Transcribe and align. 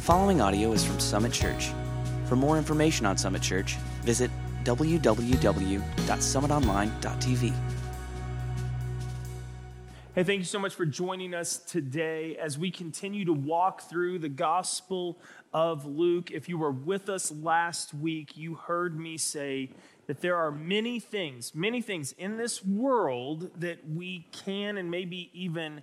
The 0.00 0.06
following 0.06 0.40
audio 0.40 0.72
is 0.72 0.82
from 0.82 0.98
Summit 0.98 1.30
Church. 1.30 1.72
For 2.24 2.34
more 2.34 2.56
information 2.56 3.04
on 3.04 3.18
Summit 3.18 3.42
Church, 3.42 3.74
visit 4.00 4.30
www.summitonline.tv. 4.64 7.52
Hey, 10.14 10.24
thank 10.24 10.38
you 10.38 10.44
so 10.44 10.58
much 10.58 10.74
for 10.74 10.86
joining 10.86 11.34
us 11.34 11.58
today 11.58 12.38
as 12.38 12.56
we 12.56 12.70
continue 12.70 13.26
to 13.26 13.34
walk 13.34 13.82
through 13.82 14.20
the 14.20 14.30
Gospel 14.30 15.18
of 15.52 15.84
Luke. 15.84 16.30
If 16.30 16.48
you 16.48 16.56
were 16.56 16.72
with 16.72 17.10
us 17.10 17.30
last 17.30 17.92
week, 17.92 18.38
you 18.38 18.54
heard 18.54 18.98
me 18.98 19.18
say 19.18 19.68
that 20.06 20.22
there 20.22 20.36
are 20.36 20.50
many 20.50 20.98
things, 20.98 21.54
many 21.54 21.82
things 21.82 22.12
in 22.12 22.38
this 22.38 22.64
world 22.64 23.50
that 23.60 23.86
we 23.86 24.26
can 24.32 24.78
and 24.78 24.90
maybe 24.90 25.28
even 25.34 25.82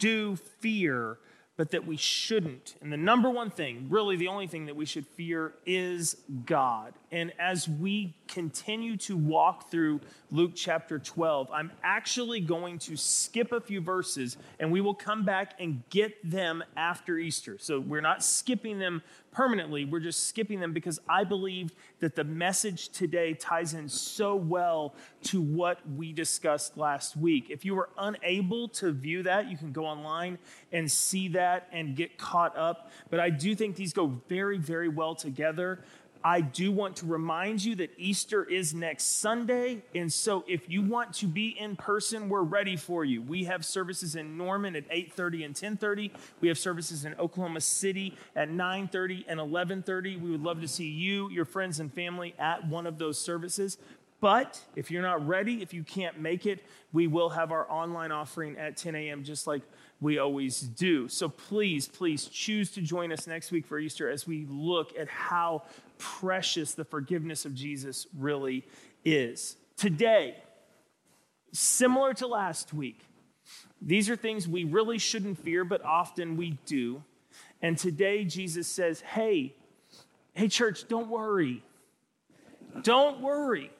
do 0.00 0.34
fear 0.34 1.18
but 1.58 1.72
that 1.72 1.84
we 1.84 1.96
shouldn't. 1.96 2.76
And 2.80 2.92
the 2.92 2.96
number 2.96 3.28
one 3.28 3.50
thing, 3.50 3.88
really 3.90 4.14
the 4.14 4.28
only 4.28 4.46
thing 4.46 4.66
that 4.66 4.76
we 4.76 4.86
should 4.86 5.04
fear 5.04 5.54
is 5.66 6.16
God. 6.46 6.94
And 7.10 7.32
as 7.36 7.68
we 7.68 8.14
continue 8.28 8.96
to 8.98 9.16
walk 9.16 9.68
through 9.68 10.00
Luke 10.30 10.52
chapter 10.54 11.00
12, 11.00 11.50
I'm 11.52 11.72
actually 11.82 12.38
going 12.38 12.78
to 12.80 12.96
skip 12.96 13.50
a 13.50 13.60
few 13.60 13.80
verses 13.80 14.36
and 14.60 14.70
we 14.70 14.80
will 14.80 14.94
come 14.94 15.24
back 15.24 15.54
and 15.58 15.82
get 15.90 16.14
them 16.22 16.62
after 16.76 17.18
Easter. 17.18 17.58
So 17.58 17.80
we're 17.80 18.02
not 18.02 18.22
skipping 18.22 18.78
them 18.78 19.02
permanently, 19.38 19.84
we're 19.84 20.00
just 20.00 20.26
skipping 20.26 20.58
them 20.58 20.72
because 20.72 20.98
I 21.08 21.22
believe 21.22 21.70
that 22.00 22.16
the 22.16 22.24
message 22.24 22.88
today 22.88 23.34
ties 23.34 23.72
in 23.72 23.88
so 23.88 24.34
well 24.34 24.96
to 25.22 25.40
what 25.40 25.78
we 25.94 26.12
discussed 26.12 26.76
last 26.76 27.16
week. 27.16 27.46
If 27.48 27.64
you 27.64 27.76
were 27.76 27.88
unable 27.96 28.66
to 28.70 28.90
view 28.90 29.22
that, 29.22 29.48
you 29.48 29.56
can 29.56 29.70
go 29.70 29.86
online 29.86 30.38
and 30.72 30.90
see 30.90 31.28
that 31.28 31.68
and 31.70 31.94
get 31.94 32.18
caught 32.18 32.56
up. 32.56 32.90
But 33.10 33.20
I 33.20 33.30
do 33.30 33.54
think 33.54 33.76
these 33.76 33.92
go 33.92 34.20
very, 34.28 34.58
very 34.58 34.88
well 34.88 35.14
together. 35.14 35.84
I 36.24 36.40
do 36.40 36.72
want 36.72 36.96
to 36.96 37.06
remind 37.06 37.64
you 37.64 37.76
that 37.76 37.90
Easter 37.96 38.44
is 38.44 38.74
next 38.74 39.18
Sunday. 39.18 39.82
And 39.94 40.12
so 40.12 40.44
if 40.48 40.68
you 40.68 40.82
want 40.82 41.14
to 41.14 41.26
be 41.26 41.48
in 41.48 41.76
person, 41.76 42.28
we're 42.28 42.42
ready 42.42 42.76
for 42.76 43.04
you. 43.04 43.22
We 43.22 43.44
have 43.44 43.64
services 43.64 44.16
in 44.16 44.36
Norman 44.36 44.74
at 44.74 44.84
8:30 44.90 45.44
and 45.44 45.54
10:30. 45.54 46.10
We 46.40 46.48
have 46.48 46.58
services 46.58 47.04
in 47.04 47.14
Oklahoma 47.14 47.60
City 47.60 48.16
at 48.34 48.50
9:30 48.50 49.24
and 49.28 49.38
11:30. 49.38 50.16
We 50.16 50.30
would 50.30 50.42
love 50.42 50.60
to 50.60 50.68
see 50.68 50.88
you, 50.88 51.30
your 51.30 51.44
friends 51.44 51.80
and 51.80 51.92
family 51.92 52.34
at 52.38 52.66
one 52.66 52.86
of 52.86 52.98
those 52.98 53.18
services. 53.18 53.78
But 54.20 54.60
if 54.74 54.90
you're 54.90 55.02
not 55.02 55.24
ready, 55.26 55.62
if 55.62 55.72
you 55.72 55.84
can't 55.84 56.18
make 56.18 56.44
it, 56.44 56.64
we 56.92 57.06
will 57.06 57.30
have 57.30 57.52
our 57.52 57.70
online 57.70 58.10
offering 58.10 58.56
at 58.58 58.76
10 58.76 58.96
a.m., 58.96 59.22
just 59.22 59.46
like 59.46 59.62
we 60.00 60.18
always 60.18 60.60
do. 60.60 61.08
So 61.08 61.28
please, 61.28 61.86
please 61.86 62.26
choose 62.26 62.70
to 62.72 62.80
join 62.80 63.12
us 63.12 63.26
next 63.28 63.52
week 63.52 63.66
for 63.66 63.78
Easter 63.78 64.10
as 64.10 64.26
we 64.26 64.46
look 64.48 64.96
at 64.98 65.08
how 65.08 65.62
precious 65.98 66.74
the 66.74 66.84
forgiveness 66.84 67.44
of 67.44 67.54
Jesus 67.54 68.06
really 68.16 68.64
is. 69.04 69.56
Today, 69.76 70.36
similar 71.52 72.14
to 72.14 72.26
last 72.26 72.72
week, 72.72 73.00
these 73.80 74.10
are 74.10 74.16
things 74.16 74.48
we 74.48 74.64
really 74.64 74.98
shouldn't 74.98 75.38
fear, 75.38 75.64
but 75.64 75.84
often 75.84 76.36
we 76.36 76.58
do. 76.66 77.02
And 77.62 77.78
today, 77.78 78.24
Jesus 78.24 78.66
says, 78.66 79.00
Hey, 79.00 79.54
hey, 80.34 80.48
church, 80.48 80.88
don't 80.88 81.08
worry. 81.08 81.62
Don't 82.82 83.20
worry. 83.20 83.70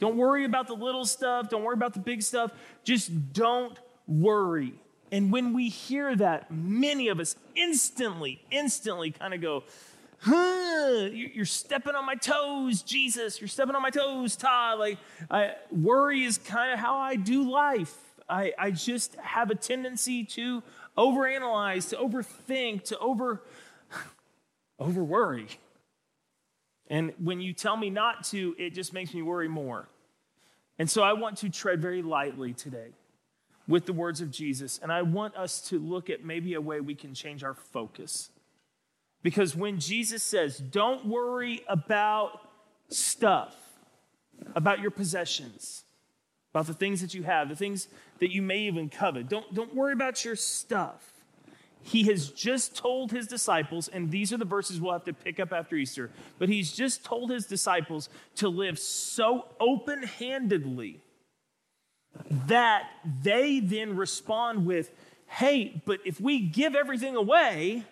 Don't 0.00 0.16
worry 0.16 0.44
about 0.44 0.66
the 0.66 0.74
little 0.74 1.04
stuff. 1.04 1.48
Don't 1.48 1.62
worry 1.62 1.74
about 1.74 1.94
the 1.94 2.00
big 2.00 2.22
stuff. 2.22 2.52
Just 2.82 3.32
don't 3.32 3.78
worry. 4.06 4.74
And 5.12 5.30
when 5.30 5.52
we 5.52 5.68
hear 5.68 6.16
that, 6.16 6.50
many 6.50 7.08
of 7.08 7.20
us 7.20 7.36
instantly, 7.54 8.42
instantly 8.50 9.12
kind 9.12 9.32
of 9.32 9.40
go, 9.40 9.64
huh, 10.24 11.08
you're 11.12 11.44
stepping 11.44 11.94
on 11.94 12.06
my 12.06 12.14
toes, 12.14 12.82
Jesus. 12.82 13.40
You're 13.40 13.48
stepping 13.48 13.74
on 13.74 13.82
my 13.82 13.90
toes, 13.90 14.36
Todd. 14.36 14.78
Like, 14.78 14.98
I, 15.30 15.52
worry 15.70 16.24
is 16.24 16.38
kind 16.38 16.72
of 16.72 16.78
how 16.78 16.96
I 16.96 17.16
do 17.16 17.50
life. 17.50 17.94
I, 18.28 18.52
I 18.58 18.70
just 18.70 19.14
have 19.16 19.50
a 19.50 19.54
tendency 19.54 20.24
to 20.24 20.62
overanalyze, 20.96 21.90
to 21.90 21.96
overthink, 21.96 22.84
to 22.84 22.98
over, 22.98 23.42
over 24.78 25.04
worry. 25.04 25.48
And 26.88 27.12
when 27.18 27.40
you 27.40 27.52
tell 27.52 27.76
me 27.76 27.90
not 27.90 28.24
to, 28.24 28.54
it 28.58 28.70
just 28.70 28.92
makes 28.92 29.12
me 29.12 29.22
worry 29.22 29.48
more. 29.48 29.88
And 30.78 30.90
so 30.90 31.02
I 31.02 31.12
want 31.12 31.38
to 31.38 31.50
tread 31.50 31.80
very 31.80 32.02
lightly 32.02 32.52
today 32.52 32.88
with 33.68 33.86
the 33.86 33.92
words 33.92 34.20
of 34.20 34.30
Jesus. 34.30 34.80
And 34.82 34.90
I 34.90 35.02
want 35.02 35.36
us 35.36 35.60
to 35.68 35.78
look 35.78 36.10
at 36.10 36.24
maybe 36.24 36.54
a 36.54 36.60
way 36.60 36.80
we 36.80 36.94
can 36.94 37.14
change 37.14 37.44
our 37.44 37.54
focus. 37.54 38.30
Because 39.24 39.56
when 39.56 39.80
Jesus 39.80 40.22
says, 40.22 40.58
don't 40.58 41.06
worry 41.06 41.64
about 41.66 42.42
stuff, 42.90 43.56
about 44.54 44.80
your 44.80 44.90
possessions, 44.90 45.82
about 46.52 46.66
the 46.66 46.74
things 46.74 47.00
that 47.00 47.14
you 47.14 47.22
have, 47.22 47.48
the 47.48 47.56
things 47.56 47.88
that 48.18 48.32
you 48.32 48.42
may 48.42 48.58
even 48.58 48.90
covet, 48.90 49.30
don't, 49.30 49.52
don't 49.54 49.74
worry 49.74 49.94
about 49.94 50.26
your 50.26 50.36
stuff. 50.36 51.10
He 51.80 52.02
has 52.04 52.28
just 52.28 52.76
told 52.76 53.12
his 53.12 53.26
disciples, 53.26 53.88
and 53.88 54.10
these 54.10 54.30
are 54.30 54.36
the 54.36 54.44
verses 54.44 54.78
we'll 54.78 54.92
have 54.92 55.04
to 55.04 55.14
pick 55.14 55.40
up 55.40 55.54
after 55.54 55.74
Easter, 55.74 56.10
but 56.38 56.50
he's 56.50 56.70
just 56.70 57.02
told 57.02 57.30
his 57.30 57.46
disciples 57.46 58.10
to 58.36 58.50
live 58.50 58.78
so 58.78 59.48
open 59.58 60.02
handedly 60.02 61.00
that 62.46 62.90
they 63.22 63.58
then 63.60 63.96
respond 63.96 64.66
with, 64.66 64.90
hey, 65.28 65.82
but 65.86 66.00
if 66.04 66.20
we 66.20 66.40
give 66.40 66.74
everything 66.74 67.16
away, 67.16 67.84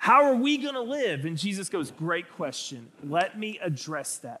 how 0.00 0.24
are 0.24 0.34
we 0.34 0.56
going 0.56 0.72
to 0.72 0.80
live? 0.80 1.26
And 1.26 1.36
Jesus 1.36 1.68
goes, 1.68 1.90
Great 1.90 2.32
question. 2.32 2.90
Let 3.04 3.38
me 3.38 3.58
address 3.60 4.16
that. 4.18 4.40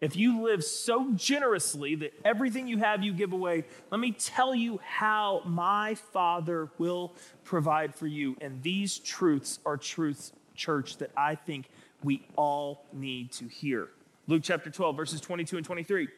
If 0.00 0.16
you 0.16 0.42
live 0.42 0.64
so 0.64 1.12
generously 1.14 1.94
that 1.96 2.14
everything 2.24 2.66
you 2.66 2.78
have 2.78 3.02
you 3.02 3.12
give 3.12 3.34
away, 3.34 3.64
let 3.90 4.00
me 4.00 4.12
tell 4.12 4.54
you 4.54 4.80
how 4.82 5.42
my 5.44 5.94
Father 5.94 6.70
will 6.78 7.12
provide 7.44 7.94
for 7.94 8.06
you. 8.06 8.34
And 8.40 8.62
these 8.62 8.96
truths 8.98 9.58
are 9.66 9.76
truths, 9.76 10.32
church, 10.54 10.96
that 10.96 11.10
I 11.14 11.34
think 11.34 11.68
we 12.02 12.26
all 12.34 12.86
need 12.90 13.30
to 13.32 13.46
hear. 13.46 13.90
Luke 14.26 14.42
chapter 14.42 14.70
12, 14.70 14.96
verses 14.96 15.20
22 15.20 15.58
and 15.58 15.66
23 15.66 16.08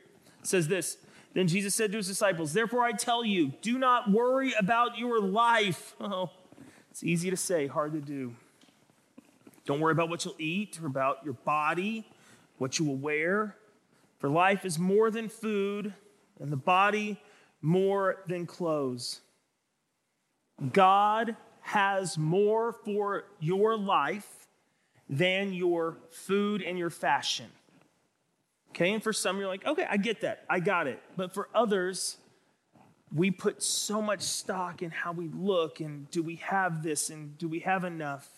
says 0.45 0.69
this 0.69 0.97
Then 1.35 1.49
Jesus 1.49 1.75
said 1.75 1.91
to 1.91 1.97
his 1.97 2.07
disciples, 2.07 2.53
Therefore 2.53 2.85
I 2.85 2.93
tell 2.93 3.25
you, 3.25 3.53
do 3.63 3.81
not 3.81 4.13
worry 4.13 4.55
about 4.57 4.97
your 4.97 5.21
life. 5.21 5.97
Oh, 6.01 6.31
it's 6.93 7.03
easy 7.03 7.31
to 7.31 7.37
say, 7.37 7.67
hard 7.67 7.93
to 7.93 8.01
do. 8.01 8.37
Don't 9.67 9.81
worry 9.81 9.93
about 9.93 10.09
what 10.09 10.25
you'll 10.25 10.37
eat 10.39 10.79
or 10.81 10.87
about 10.87 11.25
your 11.25 11.35
body, 11.35 12.07
what 12.59 12.79
you 12.79 12.85
will 12.85 12.97
wear. 12.97 13.57
For 14.19 14.31
life 14.31 14.65
is 14.65 14.79
more 14.79 15.11
than 15.11 15.29
food, 15.29 15.93
and 16.41 16.53
the 16.53 16.57
body 16.57 17.21
more 17.61 18.23
than 18.29 18.47
clothes. 18.47 19.21
God 20.73 21.37
has 21.61 22.17
more 22.17 22.73
for 22.73 23.25
your 23.41 23.77
life 23.77 24.47
than 25.09 25.53
your 25.53 25.99
food 26.11 26.63
and 26.63 26.79
your 26.79 26.91
fashion. 26.91 27.47
Okay, 28.71 28.93
and 28.93 29.03
for 29.03 29.13
some, 29.13 29.39
you're 29.39 29.49
like, 29.49 29.67
okay, 29.67 29.87
I 29.89 29.97
get 29.97 30.21
that, 30.21 30.45
I 30.49 30.61
got 30.61 30.87
it. 30.87 31.03
But 31.17 31.33
for 31.33 31.49
others, 31.55 32.19
we 33.13 33.31
put 33.31 33.63
so 33.63 34.03
much 34.03 34.21
stock 34.21 34.83
in 34.83 34.91
how 34.91 35.13
we 35.13 35.29
look 35.29 35.81
and 35.81 36.11
do 36.11 36.23
we 36.23 36.37
have 36.37 36.83
this 36.83 37.09
and 37.11 37.39
do 37.39 37.49
we 37.49 37.61
have 37.61 37.85
enough 37.85 38.36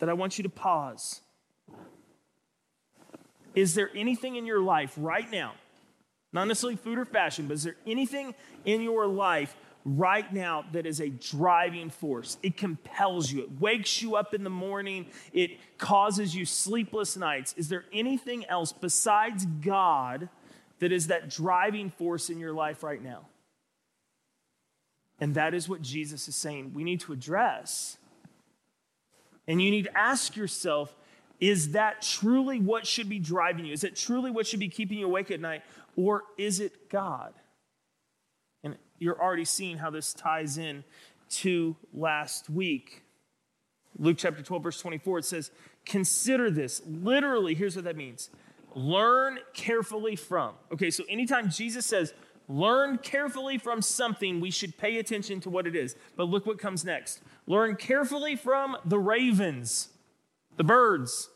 that 0.00 0.08
I 0.08 0.12
want 0.14 0.38
you 0.38 0.42
to 0.42 0.50
pause. 0.50 1.20
Is 3.54 3.74
there 3.74 3.90
anything 3.94 4.36
in 4.36 4.46
your 4.46 4.60
life 4.60 4.94
right 4.96 5.30
now, 5.30 5.52
not 6.32 6.48
necessarily 6.48 6.76
food 6.76 6.98
or 6.98 7.04
fashion, 7.04 7.46
but 7.46 7.54
is 7.54 7.62
there 7.62 7.76
anything 7.86 8.34
in 8.64 8.80
your 8.80 9.06
life 9.06 9.56
right 9.84 10.32
now 10.32 10.64
that 10.72 10.86
is 10.86 11.00
a 11.00 11.08
driving 11.08 11.90
force? 11.90 12.38
It 12.42 12.56
compels 12.56 13.30
you, 13.30 13.42
it 13.42 13.60
wakes 13.60 14.02
you 14.02 14.16
up 14.16 14.34
in 14.34 14.42
the 14.42 14.50
morning, 14.50 15.06
it 15.32 15.52
causes 15.78 16.34
you 16.34 16.44
sleepless 16.44 17.16
nights. 17.16 17.54
Is 17.56 17.68
there 17.68 17.84
anything 17.92 18.46
else 18.46 18.72
besides 18.72 19.46
God 19.60 20.28
that 20.78 20.92
is 20.92 21.08
that 21.08 21.28
driving 21.28 21.90
force 21.90 22.30
in 22.30 22.38
your 22.38 22.52
life 22.52 22.82
right 22.82 23.02
now? 23.02 23.26
And 25.22 25.34
that 25.34 25.52
is 25.52 25.68
what 25.68 25.82
Jesus 25.82 26.28
is 26.28 26.36
saying 26.36 26.72
we 26.72 26.84
need 26.84 27.00
to 27.00 27.12
address. 27.12 27.98
And 29.46 29.60
you 29.60 29.70
need 29.70 29.84
to 29.84 29.98
ask 29.98 30.36
yourself 30.36 30.94
is 31.40 31.72
that 31.72 32.02
truly 32.02 32.60
what 32.60 32.86
should 32.86 33.08
be 33.08 33.18
driving 33.18 33.64
you? 33.64 33.72
Is 33.72 33.82
it 33.82 33.96
truly 33.96 34.30
what 34.30 34.46
should 34.46 34.60
be 34.60 34.68
keeping 34.68 34.98
you 34.98 35.06
awake 35.06 35.30
at 35.30 35.40
night? 35.40 35.62
Or 35.96 36.24
is 36.36 36.60
it 36.60 36.90
God? 36.90 37.32
And 38.62 38.76
you're 38.98 39.20
already 39.20 39.46
seeing 39.46 39.78
how 39.78 39.88
this 39.88 40.12
ties 40.12 40.58
in 40.58 40.84
to 41.30 41.76
last 41.94 42.50
week. 42.50 43.04
Luke 43.98 44.16
chapter 44.18 44.42
12, 44.42 44.62
verse 44.62 44.80
24, 44.80 45.18
it 45.18 45.24
says, 45.24 45.50
Consider 45.86 46.50
this. 46.50 46.82
Literally, 46.86 47.54
here's 47.54 47.74
what 47.74 47.86
that 47.86 47.96
means 47.96 48.30
learn 48.74 49.40
carefully 49.52 50.14
from. 50.14 50.54
Okay, 50.72 50.90
so 50.90 51.02
anytime 51.08 51.50
Jesus 51.50 51.86
says, 51.86 52.14
learn 52.50 52.98
carefully 52.98 53.58
from 53.58 53.80
something, 53.80 54.40
we 54.40 54.50
should 54.50 54.76
pay 54.76 54.98
attention 54.98 55.40
to 55.40 55.50
what 55.50 55.66
it 55.66 55.76
is. 55.76 55.94
But 56.16 56.24
look 56.24 56.46
what 56.46 56.58
comes 56.58 56.84
next. 56.84 57.22
Learn 57.46 57.76
carefully 57.76 58.34
from 58.36 58.76
the 58.84 58.98
ravens, 58.98 59.88
the 60.56 60.64
birds. 60.64 61.30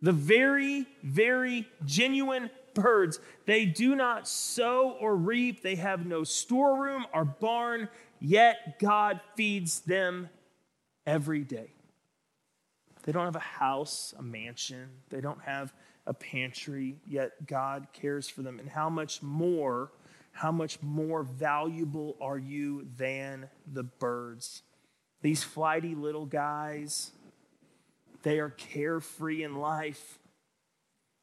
The 0.00 0.12
very, 0.12 0.86
very 1.02 1.68
genuine 1.84 2.48
birds. 2.74 3.18
They 3.44 3.66
do 3.66 3.96
not 3.96 4.28
sow 4.28 4.96
or 5.00 5.16
reap, 5.16 5.62
they 5.62 5.74
have 5.74 6.06
no 6.06 6.24
storeroom 6.24 7.04
or 7.12 7.24
barn, 7.24 7.88
yet 8.20 8.78
God 8.78 9.20
feeds 9.36 9.80
them 9.80 10.30
every 11.06 11.40
day. 11.44 11.72
They 13.02 13.12
don't 13.12 13.24
have 13.24 13.36
a 13.36 13.40
house, 13.40 14.14
a 14.18 14.22
mansion, 14.22 14.88
they 15.10 15.20
don't 15.20 15.42
have 15.42 15.74
a 16.10 16.12
pantry, 16.12 16.96
yet 17.06 17.46
God 17.46 17.86
cares 17.92 18.28
for 18.28 18.42
them. 18.42 18.58
And 18.58 18.68
how 18.68 18.90
much 18.90 19.22
more, 19.22 19.92
how 20.32 20.50
much 20.50 20.82
more 20.82 21.22
valuable 21.22 22.16
are 22.20 22.36
you 22.36 22.88
than 22.96 23.48
the 23.72 23.84
birds? 23.84 24.62
These 25.22 25.44
flighty 25.44 25.94
little 25.94 26.26
guys, 26.26 27.12
they 28.24 28.40
are 28.40 28.50
carefree 28.50 29.44
in 29.44 29.54
life. 29.54 30.18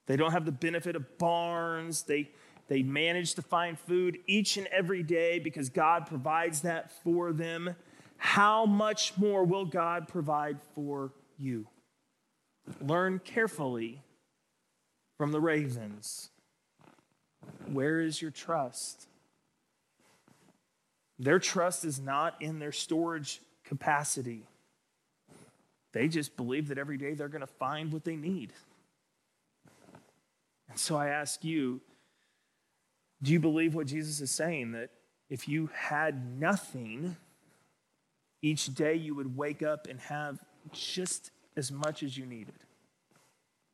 They 0.06 0.16
don't 0.16 0.32
have 0.32 0.46
the 0.46 0.54
benefit 0.54 0.96
of 0.96 1.18
barns. 1.18 2.04
They, 2.04 2.30
they 2.70 2.82
manage 2.82 3.36
to 3.36 3.42
find 3.42 3.78
food 3.78 4.20
each 4.26 4.56
and 4.56 4.68
every 4.68 5.04
day 5.04 5.40
because 5.40 5.68
God 5.68 6.06
provides 6.06 6.62
that 6.62 6.92
for 7.04 7.34
them. 7.34 7.76
How 8.16 8.66
much 8.66 9.18
more 9.18 9.44
will 9.44 9.66
God 9.66 10.08
provide 10.08 10.60
for 10.76 11.12
you? 11.38 11.68
Learn 12.80 13.20
carefully 13.20 14.02
from 15.18 15.32
the 15.32 15.42
ravens. 15.42 16.30
Where 17.72 18.00
is 18.00 18.22
your 18.22 18.32
trust? 18.32 19.08
Their 21.20 21.40
trust 21.40 21.84
is 21.84 22.00
not 22.00 22.42
in 22.42 22.60
their 22.60 22.72
storage 22.72 23.42
capacity. 23.64 24.44
They 25.94 26.08
just 26.08 26.38
believe 26.38 26.68
that 26.68 26.78
every 26.78 26.98
day 26.98 27.14
they're 27.14 27.28
going 27.28 27.42
to 27.42 27.48
find 27.48 27.92
what 27.92 28.04
they 28.04 28.16
need. 28.16 28.54
And 30.70 30.78
so 30.78 30.96
I 30.96 31.10
ask 31.10 31.44
you 31.44 31.82
do 33.24 33.34
you 33.34 33.40
believe 33.40 33.74
what 33.74 33.88
Jesus 33.88 34.22
is 34.22 34.30
saying? 34.30 34.74
That 34.74 34.92
if 35.28 35.50
you 35.50 35.72
had 35.74 36.40
nothing, 36.40 37.18
each 38.44 38.76
day 38.76 38.94
you 38.94 39.16
would 39.16 39.36
wake 39.36 39.64
up 39.64 39.88
and 39.88 40.00
have 40.02 40.40
just 40.72 41.32
as 41.56 41.72
much 41.72 42.04
as 42.04 42.16
you 42.16 42.28
needed? 42.28 42.54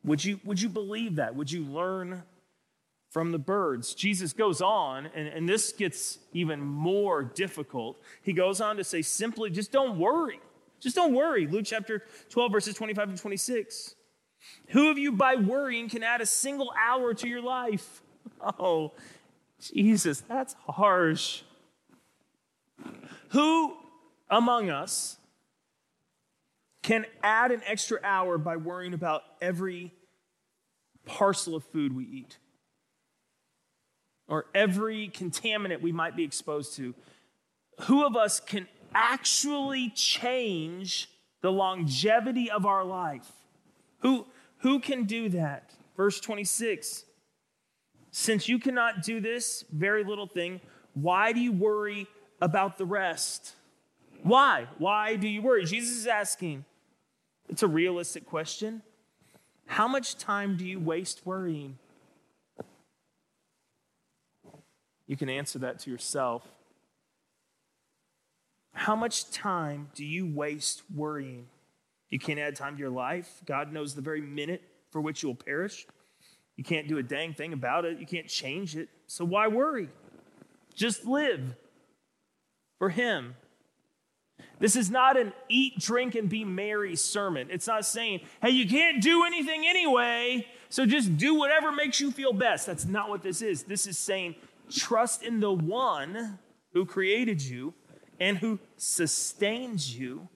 Would 0.05 0.23
you, 0.23 0.39
would 0.44 0.61
you 0.61 0.69
believe 0.69 1.15
that? 1.15 1.35
Would 1.35 1.51
you 1.51 1.63
learn 1.63 2.23
from 3.09 3.31
the 3.31 3.39
birds? 3.39 3.94
Jesus 3.94 4.33
goes 4.33 4.61
on, 4.61 5.07
and, 5.15 5.27
and 5.27 5.47
this 5.47 5.71
gets 5.71 6.19
even 6.33 6.59
more 6.59 7.23
difficult. 7.23 8.01
He 8.21 8.33
goes 8.33 8.59
on 8.59 8.77
to 8.77 8.83
say 8.83 9.01
simply, 9.01 9.50
just 9.50 9.71
don't 9.71 9.97
worry. 9.97 10.39
Just 10.79 10.95
don't 10.95 11.13
worry. 11.13 11.47
Luke 11.47 11.65
chapter 11.65 12.03
12, 12.29 12.51
verses 12.51 12.75
25 12.75 13.09
and 13.09 13.17
26. 13.17 13.95
Who 14.69 14.89
of 14.91 14.97
you 14.97 15.13
by 15.13 15.35
worrying 15.35 15.88
can 15.88 16.03
add 16.03 16.19
a 16.19 16.25
single 16.25 16.73
hour 16.77 17.13
to 17.13 17.27
your 17.27 17.41
life? 17.41 18.01
Oh, 18.59 18.91
Jesus, 19.59 20.21
that's 20.21 20.55
harsh. 20.67 21.44
Who 23.29 23.75
among 24.29 24.69
us 24.69 25.17
can 26.83 27.06
add 27.24 27.51
an 27.51 27.62
extra 27.65 27.97
hour 28.03 28.38
by 28.38 28.57
worrying 28.57 28.94
about 28.94 29.24
every 29.41 29.91
parcel 31.06 31.56
of 31.56 31.63
food 31.63 31.95
we 31.95 32.06
eat 32.06 32.38
or 34.27 34.45
every 34.53 35.09
contaminant 35.09 35.81
we 35.81 35.91
might 35.91 36.15
be 36.15 36.24
exposed 36.24 36.75
to. 36.75 36.94
Who 37.81 38.06
of 38.06 38.15
us 38.15 38.39
can 38.39 38.68
actually 38.94 39.89
change 39.89 41.09
the 41.41 41.51
longevity 41.51 42.51
of 42.51 42.65
our 42.65 42.83
life? 42.83 43.31
Who, 44.00 44.25
who 44.57 44.79
can 44.79 45.06
do 45.06 45.29
that? 45.29 45.71
Verse 45.95 46.19
26 46.19 47.06
Since 48.12 48.47
you 48.47 48.59
cannot 48.59 49.03
do 49.03 49.19
this 49.19 49.65
very 49.71 50.03
little 50.03 50.27
thing, 50.27 50.62
why 50.94 51.31
do 51.31 51.39
you 51.39 51.51
worry 51.51 52.07
about 52.41 52.77
the 52.77 52.86
rest? 52.86 53.53
Why? 54.21 54.68
Why 54.77 55.15
do 55.15 55.27
you 55.27 55.41
worry? 55.41 55.65
Jesus 55.65 55.97
is 55.97 56.07
asking. 56.07 56.65
It's 57.53 57.61
a 57.61 57.67
realistic 57.67 58.25
question. 58.25 58.81
How 59.67 59.88
much 59.88 60.17
time 60.17 60.57
do 60.57 60.65
you 60.65 60.79
waste 60.79 61.21
worrying? 61.23 61.77
You 65.05 65.15
can 65.15 65.29
answer 65.29 65.59
that 65.59 65.77
to 65.81 65.91
yourself. 65.91 66.47
How 68.73 68.95
much 68.95 69.29
time 69.29 69.89
do 69.94 70.03
you 70.03 70.25
waste 70.25 70.81
worrying? 70.95 71.45
You 72.09 72.17
can't 72.17 72.39
add 72.39 72.55
time 72.55 72.73
to 72.73 72.79
your 72.79 72.89
life. 72.89 73.44
God 73.45 73.71
knows 73.71 73.94
the 73.94 74.01
very 74.01 74.21
minute 74.21 74.63
for 74.89 75.00
which 75.00 75.21
you 75.21 75.29
will 75.29 75.35
perish. 75.35 75.85
You 76.55 76.63
can't 76.63 76.88
do 76.88 76.97
a 76.97 77.03
dang 77.03 77.35
thing 77.35 77.53
about 77.53 77.85
it. 77.85 78.00
You 78.00 78.07
can't 78.07 78.27
change 78.27 78.75
it. 78.75 78.89
So 79.05 79.23
why 79.25 79.47
worry? 79.47 79.89
Just 80.73 81.05
live 81.05 81.55
for 82.79 82.89
Him. 82.89 83.35
This 84.59 84.75
is 84.75 84.89
not 84.89 85.18
an 85.18 85.33
eat, 85.50 85.80
drink, 85.80 86.15
and 86.15 86.30
be 86.30 86.45
merry 86.45 86.95
sermon. 86.95 87.47
It's 87.51 87.68
not 87.68 87.85
saying, 87.85 88.21
hey, 88.41 88.51
you 88.51 88.68
can't 88.68 89.01
do 89.01 89.25
anything 89.25 89.65
anyway, 89.68 90.47
so 90.69 90.85
just 90.85 91.18
do 91.18 91.35
whatever 91.35 91.71
makes 91.71 92.00
you 92.00 92.12
feel 92.12 92.33
best. 92.33 92.65
That's 92.65 92.85
not 92.85 93.09
what 93.09 93.24
this 93.24 93.41
is. 93.41 93.63
This 93.63 93.85
is 93.88 93.97
saying, 93.97 94.35
trust 94.69 95.24
in 95.24 95.39
the 95.39 95.51
one 95.51 96.39
who 96.71 96.85
created 96.85 97.41
you 97.41 97.74
and 98.19 98.38
who 98.38 98.59
sustains 98.77 99.97
you 99.97 100.30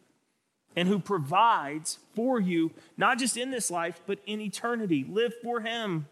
and 0.76 0.88
who 0.88 1.00
provides 1.00 2.00
for 2.14 2.40
you, 2.40 2.72
not 2.98 3.18
just 3.18 3.38
in 3.38 3.50
this 3.50 3.72
life, 3.72 4.02
but 4.06 4.20
in 4.26 4.40
eternity. 4.42 5.06
Live 5.10 5.34
for 5.42 5.62
him. 5.62 6.08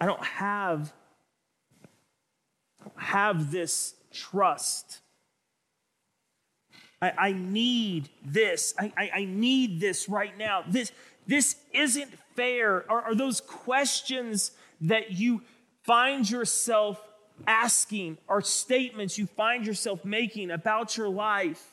I 0.00 0.06
don't 0.06 0.24
have, 0.24 0.92
have 2.96 3.50
this 3.50 3.94
trust 4.12 5.00
I, 7.02 7.12
I 7.18 7.32
need 7.32 8.08
this. 8.24 8.74
I, 8.78 8.92
I, 8.96 9.10
I, 9.14 9.24
need 9.24 9.80
this 9.80 10.08
right 10.08 10.38
now. 10.38 10.62
This, 10.68 10.92
this 11.26 11.56
isn't 11.72 12.12
fair. 12.36 12.88
Are, 12.88 13.02
are 13.02 13.14
those 13.16 13.40
questions 13.40 14.52
that 14.82 15.10
you 15.10 15.42
find 15.82 16.30
yourself 16.30 17.02
asking, 17.46 18.18
or 18.28 18.40
statements 18.40 19.18
you 19.18 19.26
find 19.26 19.66
yourself 19.66 20.04
making 20.04 20.52
about 20.52 20.96
your 20.96 21.08
life 21.08 21.72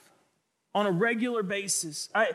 on 0.74 0.88
a 0.88 0.92
regular 0.92 1.44
basis? 1.44 2.10
I, 2.16 2.32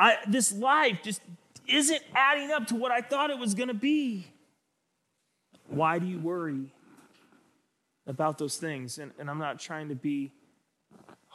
I, 0.00 0.16
this 0.26 0.52
life 0.52 1.00
just 1.02 1.20
isn't 1.66 2.02
adding 2.14 2.50
up 2.50 2.68
to 2.68 2.76
what 2.76 2.92
I 2.92 3.02
thought 3.02 3.28
it 3.28 3.38
was 3.38 3.54
going 3.54 3.68
to 3.68 3.74
be. 3.74 4.26
Why 5.66 5.98
do 5.98 6.06
you 6.06 6.18
worry 6.18 6.72
about 8.06 8.38
those 8.38 8.56
things? 8.56 8.96
And, 8.96 9.12
and 9.18 9.28
I'm 9.28 9.38
not 9.38 9.60
trying 9.60 9.90
to 9.90 9.94
be 9.94 10.32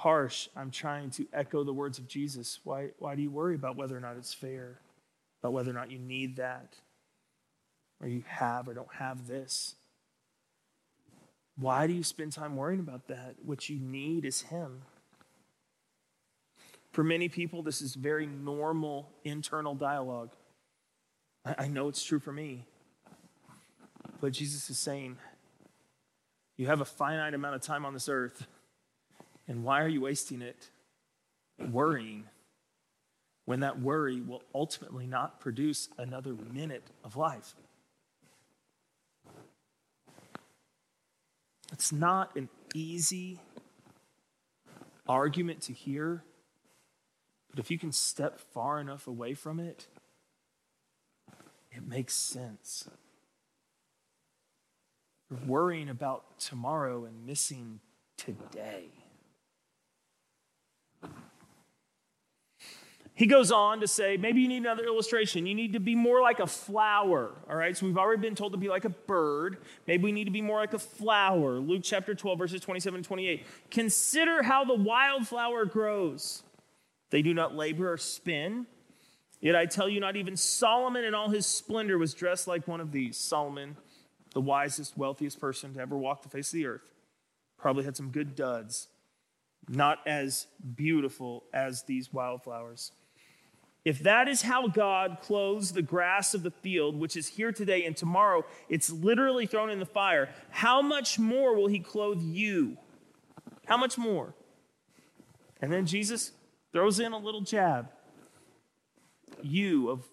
harsh, 0.04 0.50
I'm 0.54 0.70
trying 0.70 1.12
to 1.12 1.26
echo 1.32 1.64
the 1.64 1.72
words 1.72 1.98
of 1.98 2.10
Jesus. 2.10 2.60
Why, 2.66 2.90
why 3.00 3.16
do 3.16 3.22
you 3.22 3.32
worry 3.32 3.56
about 3.56 3.78
whether 3.78 3.96
or 3.96 4.02
not 4.02 4.18
it's 4.18 4.34
fair? 4.34 4.80
About 5.42 5.54
whether 5.54 5.72
or 5.72 5.74
not 5.74 5.92
you 5.92 5.98
need 5.98 6.36
that? 6.36 6.76
Or 8.02 8.10
you 8.10 8.22
have 8.28 8.68
or 8.68 8.74
don't 8.74 8.94
have 8.96 9.28
this? 9.28 9.76
Why 11.58 11.88
do 11.88 11.94
you 11.94 12.04
spend 12.04 12.34
time 12.34 12.58
worrying 12.58 12.82
about 12.82 13.08
that? 13.08 13.36
What 13.46 13.70
you 13.70 13.80
need 13.80 14.26
is 14.26 14.42
Him. 14.42 14.82
For 16.92 17.06
many 17.06 17.30
people, 17.30 17.64
this 17.64 17.82
is 17.82 17.96
very 17.96 18.26
normal 18.26 19.10
internal 19.24 19.74
dialogue. 19.74 20.32
I, 21.46 21.56
I 21.60 21.68
know 21.70 21.88
it's 21.88 22.04
true 22.04 22.20
for 22.20 22.34
me. 22.34 22.66
But 24.20 24.34
Jesus 24.34 24.70
is 24.70 24.78
saying, 24.78 25.16
you 26.58 26.68
have 26.68 26.82
a 26.82 26.86
finite 26.86 27.34
amount 27.34 27.56
of 27.56 27.62
time 27.62 27.86
on 27.86 27.94
this 27.94 28.10
earth. 28.10 28.48
And 29.48 29.64
why 29.64 29.82
are 29.82 29.88
you 29.88 30.02
wasting 30.02 30.42
it 30.42 30.70
worrying 31.72 32.26
when 33.46 33.60
that 33.60 33.80
worry 33.80 34.22
will 34.22 34.44
ultimately 34.56 35.06
not 35.06 35.40
produce 35.40 35.90
another 35.98 36.36
minute 36.54 36.84
of 37.04 37.18
life? 37.18 37.56
It's 41.74 41.92
not 41.92 42.36
an 42.36 42.50
easy 42.74 43.40
argument 45.08 45.62
to 45.64 45.74
hear, 45.74 46.24
but 47.50 47.60
if 47.60 47.70
you 47.70 47.78
can 47.78 47.92
step 47.92 48.40
far 48.40 48.80
enough 48.80 49.08
away 49.08 49.34
from 49.34 49.60
it, 49.60 49.88
it 51.72 51.86
makes 51.88 52.14
sense. 52.14 52.88
You're 55.30 55.40
worrying 55.48 55.90
about 55.90 56.40
tomorrow 56.40 57.06
and 57.06 57.26
missing 57.26 57.80
today. 58.18 58.90
He 63.16 63.28
goes 63.28 63.52
on 63.52 63.82
to 63.82 63.88
say, 63.88 64.18
maybe 64.18 64.42
you 64.42 64.48
need 64.48 64.58
another 64.58 64.86
illustration. 64.86 65.46
You 65.46 65.54
need 65.54 65.74
to 65.74 65.80
be 65.80 65.94
more 65.94 66.20
like 66.22 66.40
a 66.40 66.48
flower. 66.48 67.36
All 67.48 67.56
right, 67.56 67.78
so 67.78 67.86
we've 67.86 67.98
already 67.98 68.22
been 68.22 68.34
told 68.34 68.54
to 68.54 68.58
be 68.58 68.70
like 68.70 68.86
a 68.86 68.90
bird. 68.90 69.58
Maybe 69.86 70.04
we 70.04 70.12
need 70.12 70.24
to 70.24 70.32
be 70.32 70.42
more 70.42 70.60
like 70.60 70.74
a 70.74 70.80
flower. 70.80 71.60
Luke 71.60 71.82
chapter 71.84 72.16
12, 72.16 72.40
verses 72.40 72.62
27 72.62 72.98
and 72.98 73.06
28. 73.06 73.46
Consider 73.70 74.42
how 74.42 74.66
the 74.66 74.74
wildflower 74.74 75.66
grows. 75.66 76.42
They 77.12 77.22
do 77.22 77.36
not 77.36 77.56
labor 77.56 77.94
or 77.94 77.98
spin. 77.98 78.66
Yet 79.40 79.56
I 79.56 79.68
tell 79.68 79.88
you, 79.88 80.00
not 80.00 80.16
even 80.16 80.36
Solomon 80.36 81.04
in 81.04 81.14
all 81.14 81.30
his 81.30 81.46
splendor 81.46 82.00
was 82.00 82.16
dressed 82.16 82.48
like 82.48 82.68
one 82.68 82.82
of 82.82 82.92
these. 82.92 83.16
Solomon, 83.16 83.78
the 84.34 84.42
wisest, 84.42 84.98
wealthiest 84.98 85.40
person 85.40 85.76
to 85.76 85.82
ever 85.82 85.96
walk 85.96 86.24
the 86.24 86.30
face 86.30 86.48
of 86.48 86.54
the 86.54 86.66
earth, 86.66 86.94
probably 87.60 87.84
had 87.84 87.96
some 87.96 88.10
good 88.10 88.36
duds, 88.36 88.88
not 89.70 90.00
as 90.08 90.48
beautiful 90.76 91.44
as 91.54 91.84
these 91.84 92.12
wildflowers. 92.12 92.92
If 93.86 94.00
that 94.00 94.30
is 94.30 94.44
how 94.44 94.68
God 94.68 95.18
clothes 95.22 95.74
the 95.74 95.82
grass 95.82 96.34
of 96.34 96.44
the 96.44 96.52
field, 96.52 96.96
which 96.96 97.18
is 97.18 97.28
here 97.28 97.52
today 97.52 97.86
and 97.86 97.98
tomorrow, 97.98 98.46
it's 98.70 98.90
literally 98.90 99.46
thrown 99.46 99.70
in 99.70 99.80
the 99.80 99.86
fire, 99.86 100.30
how 100.52 100.82
much 100.82 101.20
more 101.20 101.56
will 101.56 101.68
He 101.68 101.80
clothe 101.80 102.22
you? 102.22 102.78
How 103.66 103.76
much 103.76 103.98
more? 103.98 104.34
And 105.62 105.72
then 105.72 105.86
Jesus 105.86 106.32
throws 106.72 107.00
in 107.00 107.12
a 107.12 107.18
little 107.18 107.42
jab. 107.42 107.90
You 109.42 109.90
of 109.90 110.06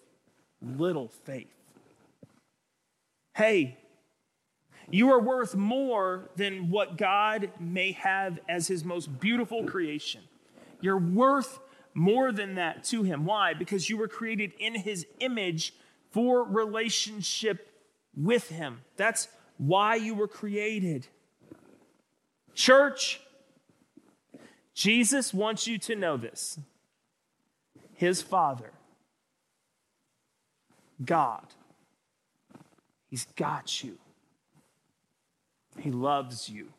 little 0.61 1.07
faith. 1.07 1.47
Hey, 3.35 3.77
you 4.89 5.11
are 5.11 5.21
worth 5.21 5.55
more 5.55 6.29
than 6.35 6.69
what 6.69 6.97
God 6.97 7.49
may 7.59 7.93
have 7.93 8.39
as 8.49 8.67
His 8.67 8.83
most 8.83 9.19
beautiful 9.21 9.63
creation. 9.63 10.21
You're 10.81 10.97
worth 10.97 11.59
more 11.93 12.31
than 12.31 12.55
that 12.55 12.83
to 12.85 13.03
him. 13.03 13.25
Why? 13.25 13.53
Because 13.53 13.89
you 13.89 13.97
were 13.97 14.07
created 14.07 14.53
in 14.59 14.75
his 14.75 15.05
image 15.19 15.73
for 16.11 16.43
relationship 16.43 17.67
with 18.15 18.49
him. 18.49 18.81
That's 18.97 19.27
why 19.57 19.95
you 19.95 20.15
were 20.15 20.27
created. 20.27 21.07
Church, 22.53 23.21
Jesus 24.73 25.33
wants 25.33 25.67
you 25.67 25.77
to 25.79 25.95
know 25.95 26.17
this. 26.17 26.59
His 27.93 28.21
Father, 28.21 28.71
God, 31.03 31.45
He's 33.11 33.25
got 33.35 33.83
you. 33.83 33.97
He 35.77 35.91
loves 35.91 36.49
you. 36.49 36.69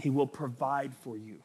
He 0.00 0.08
will 0.08 0.28
provide 0.28 0.94
for 0.94 1.16
you. 1.16 1.42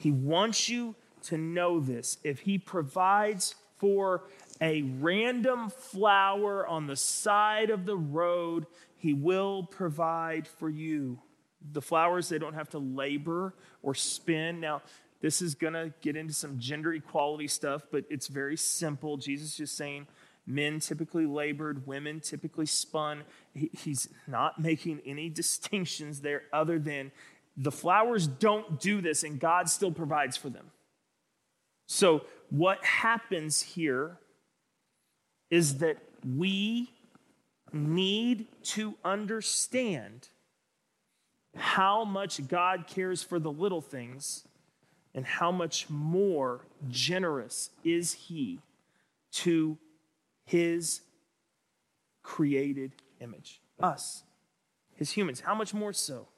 He 0.00 0.10
wants 0.10 0.70
you 0.70 0.94
to 1.24 1.36
know 1.36 1.78
this. 1.78 2.16
If 2.24 2.40
He 2.40 2.56
provides 2.56 3.54
for 3.76 4.24
a 4.58 4.80
random 4.80 5.68
flower 5.68 6.66
on 6.66 6.86
the 6.86 6.96
side 6.96 7.68
of 7.68 7.84
the 7.84 7.98
road, 7.98 8.66
He 8.96 9.12
will 9.12 9.64
provide 9.64 10.48
for 10.48 10.70
you. 10.70 11.18
The 11.72 11.82
flowers, 11.82 12.30
they 12.30 12.38
don't 12.38 12.54
have 12.54 12.70
to 12.70 12.78
labor 12.78 13.54
or 13.82 13.94
spin. 13.94 14.58
Now, 14.58 14.80
this 15.20 15.42
is 15.42 15.54
going 15.54 15.74
to 15.74 15.92
get 16.00 16.16
into 16.16 16.32
some 16.32 16.58
gender 16.58 16.94
equality 16.94 17.46
stuff, 17.46 17.82
but 17.92 18.04
it's 18.08 18.26
very 18.26 18.56
simple. 18.56 19.18
Jesus 19.18 19.60
is 19.60 19.70
saying 19.70 20.06
men 20.46 20.80
typically 20.80 21.26
labored, 21.26 21.86
women 21.86 22.20
typically 22.20 22.64
spun. 22.64 23.24
He's 23.52 24.08
not 24.26 24.58
making 24.58 25.02
any 25.04 25.28
distinctions 25.42 26.22
there 26.22 26.44
other 26.54 26.78
than 26.78 27.12
the 27.56 27.72
flowers 27.72 28.26
don't 28.26 28.80
do 28.80 29.00
this, 29.00 29.22
and 29.22 29.38
God 29.38 29.68
still 29.68 29.92
provides 29.92 30.36
for 30.36 30.48
them. 30.48 30.70
So, 31.86 32.22
what 32.50 32.84
happens 32.84 33.60
here 33.60 34.18
is 35.50 35.78
that 35.78 35.98
we 36.36 36.92
need 37.72 38.46
to 38.62 38.94
understand 39.04 40.28
how 41.56 42.04
much 42.04 42.46
God 42.48 42.86
cares 42.86 43.22
for 43.22 43.38
the 43.38 43.50
little 43.50 43.80
things 43.80 44.44
and 45.14 45.24
how 45.26 45.50
much 45.50 45.90
more 45.90 46.60
generous 46.88 47.70
is 47.82 48.12
He 48.12 48.60
to 49.32 49.76
His 50.44 51.00
created 52.22 52.92
image, 53.20 53.60
us, 53.80 54.22
His 54.94 55.10
humans. 55.10 55.40
How 55.40 55.54
much 55.54 55.74
more 55.74 55.92
so? 55.92 56.28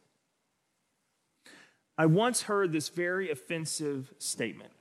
I 2.02 2.06
once 2.06 2.42
heard 2.42 2.72
this 2.72 2.88
very 2.88 3.30
offensive 3.30 4.12
statement, 4.18 4.72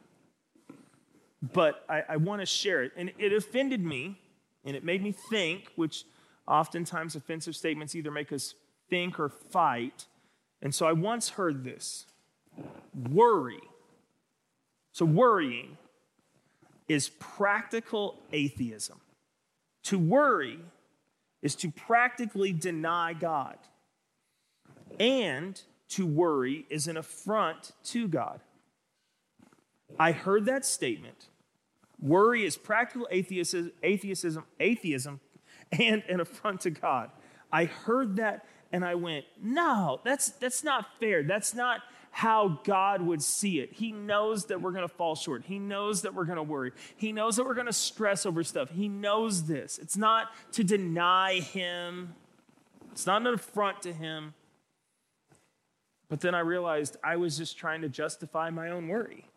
but 1.54 1.86
I, 1.88 2.02
I 2.10 2.18
want 2.18 2.42
to 2.42 2.48
share 2.48 2.82
it. 2.82 2.94
And 2.98 3.12
it 3.20 3.32
offended 3.32 3.86
me, 3.86 4.20
and 4.66 4.76
it 4.76 4.84
made 4.84 5.04
me 5.04 5.12
think, 5.12 5.72
which 5.76 6.04
oftentimes 6.48 7.16
offensive 7.16 7.56
statements 7.56 7.94
either 7.94 8.10
make 8.10 8.34
us 8.34 8.56
think 8.90 9.20
or 9.20 9.30
fight. 9.30 10.08
And 10.64 10.74
so 10.74 10.88
I 10.88 10.94
once 10.94 11.30
heard 11.30 11.64
this 11.64 12.08
worry. 13.12 13.62
So, 14.92 15.06
worrying 15.06 15.78
is 16.88 17.10
practical 17.20 18.18
atheism. 18.34 19.00
To 19.84 20.00
worry 20.00 20.58
is 21.44 21.54
to 21.58 21.70
practically 21.70 22.52
deny 22.52 23.14
God. 23.14 23.60
And 25.00 25.62
to 25.92 26.06
worry 26.06 26.66
is 26.70 26.88
an 26.88 26.98
affront 26.98 27.72
to 27.86 28.08
God. 28.08 28.40
I 30.00 30.12
heard 30.12 30.46
that 30.46 30.66
statement. 30.66 31.28
Worry 32.00 32.46
is 32.46 32.58
practical 32.58 33.08
atheism, 33.12 33.72
atheism, 33.84 34.46
atheism, 34.60 35.20
and 35.72 36.04
an 36.10 36.20
affront 36.20 36.62
to 36.62 36.72
God. 36.72 37.12
I 37.52 37.66
heard 37.66 38.16
that 38.16 38.46
and 38.72 38.86
I 38.86 38.96
went, 38.96 39.26
no, 39.42 40.00
that's 40.06 40.30
that's 40.30 40.64
not 40.64 40.86
fair. 41.00 41.24
That's 41.24 41.54
not 41.54 41.82
how 42.12 42.60
God 42.64 43.02
would 43.02 43.22
see 43.22 43.60
it. 43.60 43.74
He 43.74 43.92
knows 43.92 44.46
that 44.46 44.62
we're 44.62 44.72
going 44.72 44.88
to 44.88 44.94
fall 44.94 45.16
short. 45.16 45.44
He 45.46 45.60
knows 45.60 46.02
that 46.02 46.14
we're 46.14 46.26
going 46.26 46.38
to 46.38 46.44
worry. 46.44 46.72
He 46.96 47.12
knows 47.12 47.36
that 47.36 47.46
we're 47.46 47.54
going 47.54 47.68
to 47.68 47.74
stress 47.74 48.26
over 48.26 48.44
stuff. 48.44 48.70
He 48.70 48.88
knows 48.88 49.44
this. 49.44 49.78
It's 49.78 49.98
not 49.98 50.28
to 50.54 50.64
deny 50.64 51.40
him. 51.40 52.16
It's 52.92 53.06
not 53.06 53.22
an 53.22 53.34
affront 53.34 53.82
to 53.84 53.94
him. 53.94 54.34
But 56.12 56.20
then 56.20 56.36
I 56.36 56.42
realized 56.42 56.98
I 57.02 57.16
was 57.16 57.38
just 57.38 57.58
trying 57.58 57.84
to 57.84 57.88
justify 57.88 58.50
my 58.50 58.70
own 58.70 58.90
worry, 58.90 59.30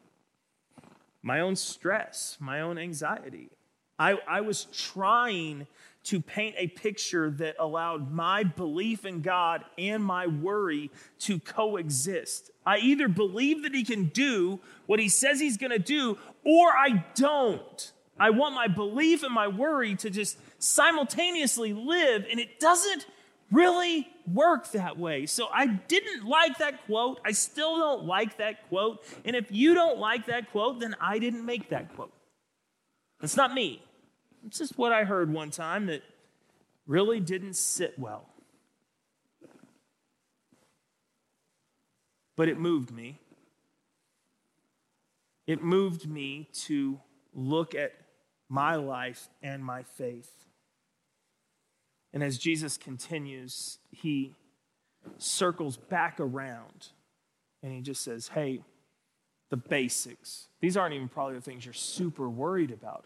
my 1.22 1.38
own 1.38 1.54
stress, 1.54 2.36
my 2.40 2.62
own 2.62 2.78
anxiety. 2.78 3.48
I, 3.96 4.18
I 4.26 4.40
was 4.40 4.64
trying 4.64 5.68
to 6.02 6.20
paint 6.20 6.56
a 6.58 6.66
picture 6.66 7.30
that 7.30 7.54
allowed 7.60 8.10
my 8.10 8.42
belief 8.42 9.06
in 9.06 9.22
God 9.22 9.64
and 9.78 10.02
my 10.02 10.26
worry 10.26 10.90
to 11.20 11.38
coexist. 11.38 12.50
I 12.66 12.78
either 12.78 13.06
believe 13.06 13.62
that 13.62 13.72
He 13.72 13.84
can 13.84 14.06
do 14.06 14.58
what 14.86 14.98
He 14.98 15.08
says 15.08 15.38
He's 15.38 15.56
going 15.56 15.70
to 15.70 15.78
do, 15.78 16.18
or 16.42 16.70
I 16.70 17.04
don't. 17.14 17.92
I 18.18 18.30
want 18.30 18.56
my 18.56 18.66
belief 18.66 19.22
and 19.22 19.32
my 19.32 19.46
worry 19.46 19.94
to 19.94 20.10
just 20.10 20.38
simultaneously 20.58 21.72
live, 21.72 22.26
and 22.28 22.40
it 22.40 22.58
doesn't 22.58 23.06
really 23.52 24.08
work 24.26 24.70
that 24.72 24.98
way. 24.98 25.26
So 25.26 25.48
I 25.52 25.66
didn't 25.66 26.24
like 26.24 26.58
that 26.58 26.84
quote. 26.86 27.20
I 27.24 27.32
still 27.32 27.78
don't 27.78 28.04
like 28.04 28.38
that 28.38 28.68
quote. 28.68 29.04
And 29.24 29.36
if 29.36 29.50
you 29.50 29.74
don't 29.74 29.98
like 29.98 30.26
that 30.26 30.50
quote, 30.50 30.80
then 30.80 30.96
I 31.00 31.18
didn't 31.18 31.44
make 31.44 31.70
that 31.70 31.94
quote. 31.94 32.12
It's 33.22 33.36
not 33.36 33.54
me. 33.54 33.82
It's 34.46 34.58
just 34.58 34.78
what 34.78 34.92
I 34.92 35.04
heard 35.04 35.32
one 35.32 35.50
time 35.50 35.86
that 35.86 36.02
really 36.86 37.20
didn't 37.20 37.54
sit 37.54 37.98
well. 37.98 38.28
But 42.36 42.48
it 42.48 42.58
moved 42.58 42.90
me. 42.90 43.18
It 45.46 45.62
moved 45.62 46.08
me 46.08 46.48
to 46.64 46.98
look 47.32 47.74
at 47.74 47.92
my 48.48 48.76
life 48.76 49.28
and 49.42 49.64
my 49.64 49.82
faith 49.82 50.30
and 52.14 52.22
as 52.22 52.38
Jesus 52.38 52.78
continues, 52.78 53.78
he 53.90 54.32
circles 55.18 55.76
back 55.76 56.20
around 56.20 56.88
and 57.62 57.72
he 57.72 57.80
just 57.80 58.02
says, 58.02 58.28
Hey, 58.28 58.62
the 59.50 59.56
basics. 59.56 60.46
These 60.60 60.76
aren't 60.76 60.94
even 60.94 61.08
probably 61.08 61.34
the 61.34 61.40
things 61.40 61.66
you're 61.66 61.74
super 61.74 62.28
worried 62.30 62.70
about. 62.70 63.04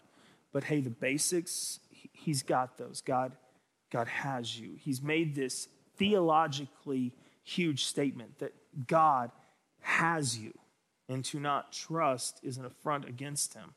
But 0.53 0.63
hey, 0.63 0.81
the 0.81 0.89
basics, 0.89 1.79
he's 1.89 2.43
got 2.43 2.77
those. 2.77 3.01
God, 3.01 3.33
God 3.91 4.07
has 4.07 4.59
you. 4.59 4.75
He's 4.77 5.01
made 5.01 5.35
this 5.35 5.67
theologically 5.97 7.13
huge 7.43 7.85
statement 7.85 8.39
that 8.39 8.53
God 8.87 9.31
has 9.81 10.37
you. 10.37 10.53
And 11.07 11.25
to 11.25 11.39
not 11.39 11.71
trust 11.71 12.39
is 12.43 12.57
an 12.57 12.65
affront 12.65 13.05
against 13.05 13.55
him. 13.55 13.73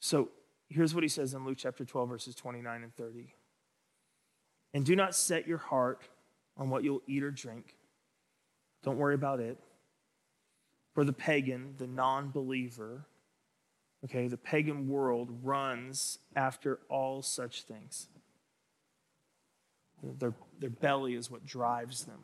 So 0.00 0.30
here's 0.70 0.94
what 0.94 1.04
he 1.04 1.08
says 1.08 1.34
in 1.34 1.44
Luke 1.44 1.58
chapter 1.58 1.84
12, 1.84 2.08
verses 2.08 2.34
29 2.34 2.82
and 2.82 2.96
30. 2.96 3.34
And 4.74 4.84
do 4.84 4.94
not 4.94 5.14
set 5.14 5.46
your 5.48 5.58
heart 5.58 6.02
on 6.58 6.68
what 6.68 6.84
you'll 6.84 7.02
eat 7.06 7.22
or 7.22 7.30
drink. 7.30 7.76
Don't 8.82 8.98
worry 8.98 9.14
about 9.14 9.40
it. 9.40 9.58
For 10.92 11.04
the 11.04 11.12
pagan, 11.12 11.74
the 11.78 11.86
non 11.86 12.30
believer, 12.30 13.06
Okay, 14.04 14.28
the 14.28 14.36
pagan 14.36 14.86
world 14.86 15.30
runs 15.42 16.18
after 16.36 16.80
all 16.90 17.22
such 17.22 17.62
things. 17.62 18.08
Their, 20.02 20.34
their 20.60 20.70
belly 20.70 21.14
is 21.14 21.30
what 21.30 21.46
drives 21.46 22.04
them. 22.04 22.18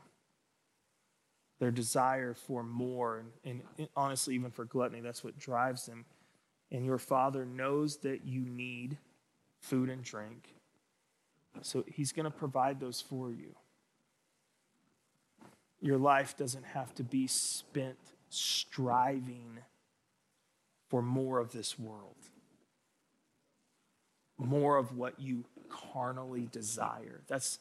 Their 1.59 1.71
desire 1.71 2.35
for 2.35 2.63
more, 2.63 3.25
and, 3.45 3.63
and 3.79 3.89
honestly, 3.97 4.35
even 4.35 4.51
for 4.51 4.67
gluttony, 4.67 5.01
that's 5.01 5.25
what 5.25 5.39
drives 5.39 5.87
them. 5.87 6.05
And 6.71 6.85
your 6.85 6.99
Father 6.99 7.47
knows 7.47 7.97
that 7.99 8.27
you 8.27 8.43
need 8.43 8.99
food 9.61 9.89
and 9.89 10.03
drink. 10.05 10.55
So 11.63 11.85
He's 11.87 12.13
going 12.13 12.25
to 12.25 12.31
provide 12.31 12.81
those 12.81 13.01
for 13.01 13.31
you. 13.31 13.55
Your 15.81 15.99
life 15.99 16.37
doesn't 16.37 16.65
have 16.67 16.95
to 16.97 17.03
be 17.03 17.27
spent 17.27 17.99
striving 18.29 19.59
for 20.89 21.03
more 21.03 21.39
of 21.39 21.53
this 21.53 21.79
world, 21.79 22.17
more 24.37 24.77
of 24.77 24.97
what 24.97 25.19
you 25.19 25.45
carnally 25.69 26.49
desire. 26.51 27.23
That's 27.29 27.59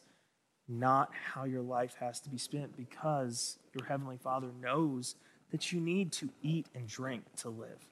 not 0.68 1.10
how 1.34 1.44
your 1.44 1.62
life 1.62 1.96
has 2.00 2.20
to 2.20 2.30
be 2.30 2.38
spent 2.38 2.76
because 2.76 3.58
your 3.74 3.86
Heavenly 3.86 4.18
Father 4.18 4.48
knows 4.60 5.16
that 5.50 5.72
you 5.72 5.80
need 5.80 6.12
to 6.12 6.28
eat 6.42 6.66
and 6.74 6.86
drink 6.86 7.24
to 7.38 7.48
live. 7.48 7.86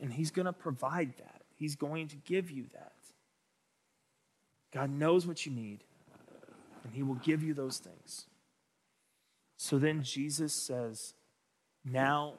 And 0.00 0.12
He's 0.12 0.30
going 0.30 0.46
to 0.46 0.52
provide 0.52 1.16
that, 1.18 1.42
He's 1.54 1.76
going 1.76 2.08
to 2.08 2.16
give 2.16 2.50
you 2.50 2.66
that. 2.72 2.92
God 4.72 4.90
knows 4.90 5.26
what 5.26 5.44
you 5.44 5.52
need, 5.52 5.84
and 6.84 6.92
He 6.94 7.02
will 7.02 7.16
give 7.16 7.42
you 7.42 7.54
those 7.54 7.78
things. 7.78 8.26
So 9.56 9.78
then 9.78 10.02
Jesus 10.02 10.52
says, 10.52 11.14
now 11.84 12.34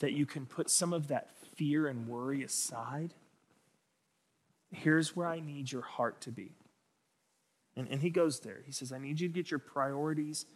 that 0.00 0.12
you 0.12 0.26
can 0.26 0.46
put 0.46 0.70
some 0.70 0.92
of 0.92 1.08
that 1.08 1.30
fear 1.56 1.86
and 1.86 2.08
worry 2.08 2.42
aside, 2.42 3.14
here's 4.72 5.14
where 5.14 5.28
I 5.28 5.40
need 5.40 5.70
your 5.70 5.82
heart 5.82 6.20
to 6.22 6.30
be. 6.30 6.52
And, 7.76 7.88
and 7.88 8.02
he 8.02 8.10
goes 8.10 8.40
there. 8.40 8.60
He 8.66 8.72
says, 8.72 8.92
I 8.92 8.98
need 8.98 9.20
you 9.20 9.28
to 9.28 9.34
get 9.34 9.50
your 9.50 9.58
priorities 9.58 10.46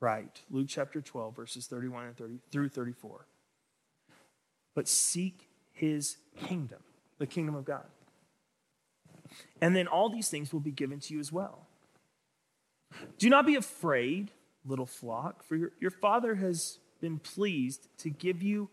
right. 0.00 0.40
Luke 0.50 0.66
chapter 0.68 1.00
12, 1.00 1.36
verses 1.36 1.66
31 1.66 2.06
and 2.06 2.16
30 2.16 2.38
through 2.50 2.68
34. 2.68 3.26
But 4.74 4.88
seek 4.88 5.48
his 5.72 6.16
kingdom, 6.46 6.80
the 7.18 7.26
kingdom 7.26 7.54
of 7.54 7.64
God. 7.64 7.86
And 9.60 9.74
then 9.74 9.86
all 9.86 10.08
these 10.08 10.28
things 10.28 10.52
will 10.52 10.60
be 10.60 10.70
given 10.70 11.00
to 11.00 11.14
you 11.14 11.20
as 11.20 11.32
well. 11.32 11.66
Do 13.18 13.30
not 13.30 13.46
be 13.46 13.54
afraid, 13.54 14.32
little 14.64 14.86
flock, 14.86 15.42
for 15.42 15.56
your, 15.56 15.72
your 15.80 15.90
Father 15.90 16.34
has 16.36 16.78
been 17.00 17.18
pleased 17.18 17.88
to 17.98 18.10
give 18.10 18.42
you 18.42 18.68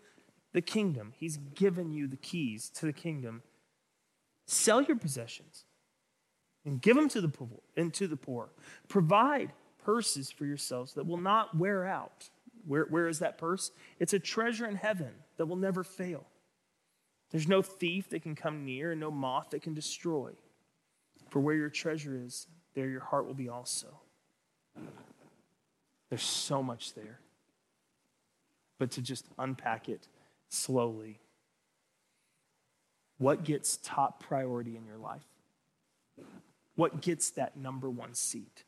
the 0.54 0.62
kingdom. 0.62 1.14
He's 1.18 1.38
given 1.38 1.92
you 1.92 2.08
the 2.08 2.18
keys 2.18 2.70
to 2.76 2.86
the 2.86 2.94
kingdom. 2.94 3.44
Sell 4.46 4.82
your 4.82 4.98
possessions 4.98 5.66
and 6.66 6.82
give 6.82 6.96
them 6.96 7.10
to 7.10 7.22
the 7.22 7.30
poor 7.30 7.62
and 7.78 7.94
to 7.94 8.08
the 8.08 8.18
poor. 8.18 8.50
Provide 8.88 9.52
purses 9.84 10.32
for 10.32 10.46
yourselves 10.46 10.94
that 10.94 11.06
will 11.06 11.18
not 11.18 11.58
wear 11.58 11.86
out. 11.86 12.30
Where, 12.68 12.86
where 12.86 13.08
is 13.08 13.20
that 13.20 13.38
purse? 13.38 13.72
It's 14.00 14.14
a 14.14 14.20
treasure 14.20 14.66
in 14.66 14.76
heaven 14.76 15.12
that 15.38 15.46
will 15.46 15.56
never 15.56 15.84
fail. 15.84 16.26
There's 17.32 17.48
no 17.48 17.62
thief 17.62 18.10
that 18.10 18.24
can 18.24 18.36
come 18.36 18.66
near 18.66 18.92
and 18.92 19.00
no 19.00 19.12
moth 19.12 19.52
that 19.52 19.62
can 19.62 19.74
destroy. 19.74 20.32
For 21.30 21.40
where 21.40 21.56
your 21.56 21.70
treasure 21.70 22.20
is, 22.26 22.48
there 22.74 22.88
your 22.88 23.02
heart 23.02 23.26
will 23.26 23.34
be 23.34 23.50
also. 23.50 23.88
There's 26.10 26.24
so 26.24 26.64
much 26.64 26.94
there. 26.94 27.20
But 28.78 28.92
to 28.92 29.02
just 29.02 29.26
unpack 29.38 29.90
it 29.90 30.08
slowly, 30.50 31.20
what 33.18 33.44
gets 33.44 33.78
top 33.84 34.24
priority 34.24 34.76
in 34.76 34.86
your 34.86 34.98
life? 34.98 35.26
What 36.76 37.02
gets 37.02 37.32
that 37.32 37.58
number 37.58 37.90
one 37.90 38.14
seat? 38.14 38.64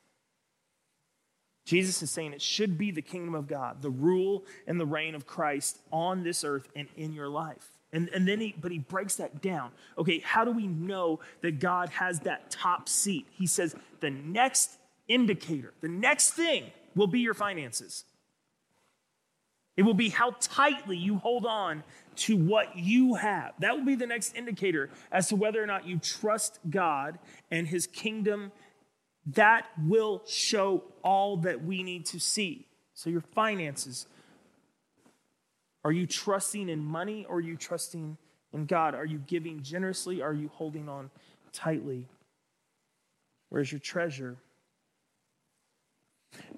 Jesus 1.66 2.02
is 2.04 2.12
saying 2.12 2.34
it 2.34 2.42
should 2.42 2.78
be 2.78 2.92
the 2.92 3.02
kingdom 3.02 3.34
of 3.34 3.48
God, 3.48 3.82
the 3.82 3.90
rule 3.90 4.44
and 4.68 4.80
the 4.80 4.86
reign 4.86 5.16
of 5.16 5.26
Christ 5.26 5.80
on 5.92 6.24
this 6.24 6.44
earth 6.44 6.68
and 6.76 6.90
in 6.98 7.14
your 7.14 7.30
life. 7.30 7.70
And, 7.94 8.10
and 8.10 8.28
then 8.28 8.40
he, 8.40 8.56
but 8.60 8.72
he 8.72 8.80
breaks 8.80 9.16
that 9.16 9.42
down. 9.42 9.72
Okay, 9.98 10.20
how 10.20 10.46
do 10.46 10.52
we 10.52 10.68
know 10.68 11.20
that 11.42 11.60
God 11.60 11.90
has 11.90 12.22
that 12.22 12.50
top 12.50 12.88
seat? 12.88 13.28
He 13.32 13.46
says 13.46 13.76
the 14.00 14.10
next 14.10 14.78
indicator, 15.08 15.74
the 15.82 15.90
next 15.90 16.32
thing 16.32 16.72
will 16.96 17.08
be 17.08 17.20
your 17.20 17.34
finances. 17.34 18.06
It 19.78 19.84
will 19.84 19.94
be 19.94 20.10
how 20.10 20.36
tightly 20.40 20.98
you 20.98 21.18
hold 21.18 21.46
on 21.46 21.84
to 22.18 22.38
what 22.38 22.78
you 22.78 23.16
have. 23.16 23.54
That 23.60 23.76
will 23.76 23.86
be 23.86 23.96
the 23.96 24.08
next 24.08 24.36
indicator 24.36 24.90
as 25.12 25.30
to 25.30 25.36
whether 25.36 25.64
or 25.64 25.66
not 25.66 25.88
you 25.88 25.98
trust 25.98 26.60
God 26.70 27.20
and 27.50 27.68
his 27.68 27.88
kingdom. 27.88 28.52
That 29.26 29.66
will 29.82 30.24
show 30.28 30.84
all 31.04 31.38
that 31.38 31.64
we 31.64 31.84
need 31.84 32.06
to 32.08 32.20
see. 32.20 32.68
So, 32.94 33.10
your 33.10 33.22
finances 33.22 34.08
are 35.84 35.92
you 35.92 36.06
trusting 36.06 36.70
in 36.70 36.84
money 36.84 37.26
or 37.28 37.38
are 37.38 37.42
you 37.42 37.58
trusting 37.58 38.18
in 38.54 38.66
God? 38.66 38.94
Are 38.94 39.06
you 39.06 39.20
giving 39.28 39.62
generously? 39.64 40.22
Are 40.22 40.34
you 40.34 40.50
holding 40.54 40.88
on 40.88 41.10
tightly? 41.54 42.08
Where's 43.50 43.72
your 43.72 43.80
treasure? 43.80 44.38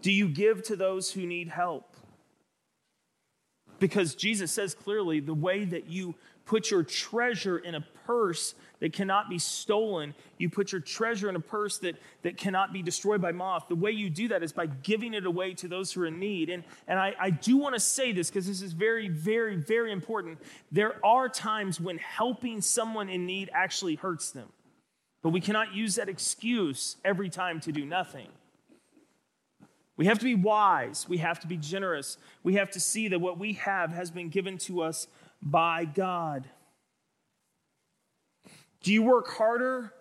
Do 0.02 0.12
you 0.12 0.28
give 0.28 0.64
to 0.64 0.76
those 0.76 1.12
who 1.12 1.26
need 1.26 1.48
help? 1.48 1.96
Because 3.80 4.16
Jesus 4.16 4.52
says 4.52 4.76
clearly 4.76 5.20
the 5.20 5.34
way 5.34 5.66
that 5.66 5.88
you 5.88 6.16
put 6.46 6.70
your 6.70 6.84
treasure 6.84 7.58
in 7.58 7.76
a 7.76 7.86
purse 8.06 8.56
that 8.84 8.92
cannot 8.92 9.30
be 9.30 9.40
stolen, 9.40 10.14
you 10.38 10.50
put 10.50 10.74
your 10.74 10.82
treasure 10.82 11.30
in 11.30 11.38
a 11.38 11.40
purse 11.40 11.78
that, 11.78 11.96
that 12.24 12.36
cannot 12.36 12.74
be 12.74 12.82
destroyed 12.82 13.22
by 13.22 13.32
moth. 13.32 13.70
The 13.70 13.76
way 13.76 13.92
you 13.92 14.10
do 14.10 14.28
that 14.28 14.44
is 14.44 14.52
by 14.52 14.66
giving 14.66 15.14
it 15.14 15.26
away 15.26 15.54
to 15.54 15.70
those 15.70 15.94
who 15.94 16.02
are 16.02 16.08
in 16.08 16.20
need. 16.20 16.50
And, 16.50 16.66
and 16.86 17.00
I, 17.00 17.14
I 17.18 17.30
do 17.30 17.56
want 17.56 17.76
to 17.76 17.80
say 17.80 18.12
this 18.12 18.30
because 18.30 18.46
this 18.46 18.62
is 18.62 18.74
very, 18.74 19.08
very, 19.08 19.56
very 19.56 19.94
important. 19.94 20.38
There 20.70 20.98
are 21.06 21.30
times 21.30 21.80
when 21.80 21.98
helping 21.98 22.60
someone 22.60 23.08
in 23.08 23.26
need 23.26 23.50
actually 23.54 23.96
hurts 23.96 24.32
them, 24.32 24.50
but 25.22 25.30
we 25.30 25.40
cannot 25.40 25.74
use 25.74 25.96
that 25.96 26.10
excuse 26.10 26.98
every 27.06 27.30
time 27.30 27.62
to 27.62 27.72
do 27.72 27.86
nothing. 27.86 28.28
We 29.96 30.08
have 30.08 30.20
to 30.20 30.26
be 30.26 30.36
wise. 30.36 31.08
We 31.08 31.20
have 31.20 31.40
to 31.40 31.48
be 31.48 31.56
generous. 31.56 32.18
We 32.44 32.56
have 32.56 32.70
to 32.72 32.82
see 32.82 33.08
that 33.08 33.22
what 33.22 33.40
we 33.40 33.54
have 33.54 33.92
has 33.94 34.12
been 34.12 34.28
given 34.28 34.58
to 34.58 34.82
us 34.82 35.08
by 35.42 35.86
God. 35.86 36.50
Do 38.84 38.92
you 38.92 39.02
work 39.02 39.30
harder 39.30 39.94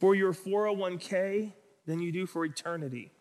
for 0.00 0.14
your 0.14 0.32
401k 0.32 1.52
than 1.86 2.00
you 2.00 2.10
do 2.12 2.26
for 2.26 2.44
eternity? 2.44 3.12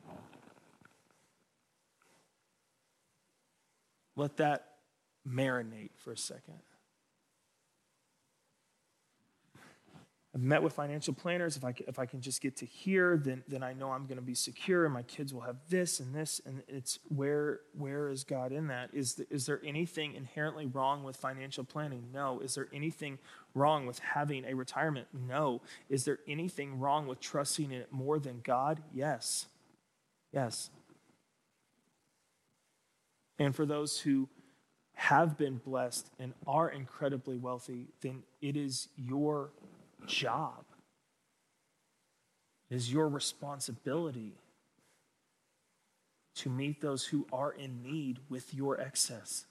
Let 4.15 4.38
that 4.38 4.65
marinate 5.28 5.91
for 5.95 6.12
a 6.12 6.17
second. 6.17 6.60
I've 10.36 10.41
met 10.41 10.62
with 10.62 10.73
financial 10.73 11.13
planners. 11.13 11.58
If 11.58 11.65
I, 11.65 11.73
if 11.88 11.97
I 11.97 12.06
can 12.06 12.21
just 12.21 12.39
get 12.41 12.58
to 12.58 12.65
here, 12.65 13.17
then, 13.17 13.43
then 13.47 13.63
I 13.63 13.73
know 13.73 13.91
I'm 13.91 14.06
going 14.06 14.17
to 14.19 14.23
be 14.23 14.36
secure 14.36 14.86
and 14.86 14.93
my 14.93 15.02
kids 15.02 15.34
will 15.34 15.41
have 15.41 15.58
this 15.69 15.99
and 15.99 16.13
this. 16.13 16.39
And 16.45 16.62
it's 16.67 16.99
where, 17.10 17.62
where 17.78 18.10
is 18.10 18.23
God 18.23 18.52
in 18.52 18.67
that? 18.67 18.91
Is, 18.93 19.15
the, 19.15 19.28
is 19.32 19.47
there 19.47 19.60
anything 19.65 20.13
inherently 20.13 20.67
wrong 20.67 21.04
with 21.04 21.17
financial 21.17 21.63
planning? 21.63 22.10
No. 22.13 22.39
Is 22.41 22.56
there 22.56 22.67
anything 22.71 23.17
wrong 23.53 23.85
with 23.85 23.99
having 23.99 24.45
a 24.45 24.53
retirement? 24.53 25.07
No. 25.13 25.62
Is 25.89 26.05
there 26.05 26.19
anything 26.27 26.79
wrong 26.79 27.07
with 27.07 27.19
trusting 27.19 27.71
in 27.71 27.81
it 27.81 27.91
more 27.91 28.19
than 28.19 28.41
God? 28.43 28.81
Yes. 28.93 29.47
Yes. 30.31 30.69
And 33.38 33.55
for 33.55 33.65
those 33.65 33.99
who 33.99 34.29
have 34.93 35.38
been 35.38 35.57
blessed 35.57 36.09
and 36.19 36.33
are 36.45 36.69
incredibly 36.69 37.38
wealthy, 37.38 37.88
then 38.01 38.23
it 38.41 38.57
is 38.57 38.89
your 38.97 39.51
job. 40.05 40.65
It 42.69 42.75
is 42.75 42.91
your 42.91 43.07
responsibility 43.07 44.33
to 46.35 46.49
meet 46.49 46.81
those 46.81 47.05
who 47.05 47.25
are 47.31 47.51
in 47.51 47.81
need 47.81 48.19
with 48.29 48.53
your 48.53 48.79
excess. 48.79 49.45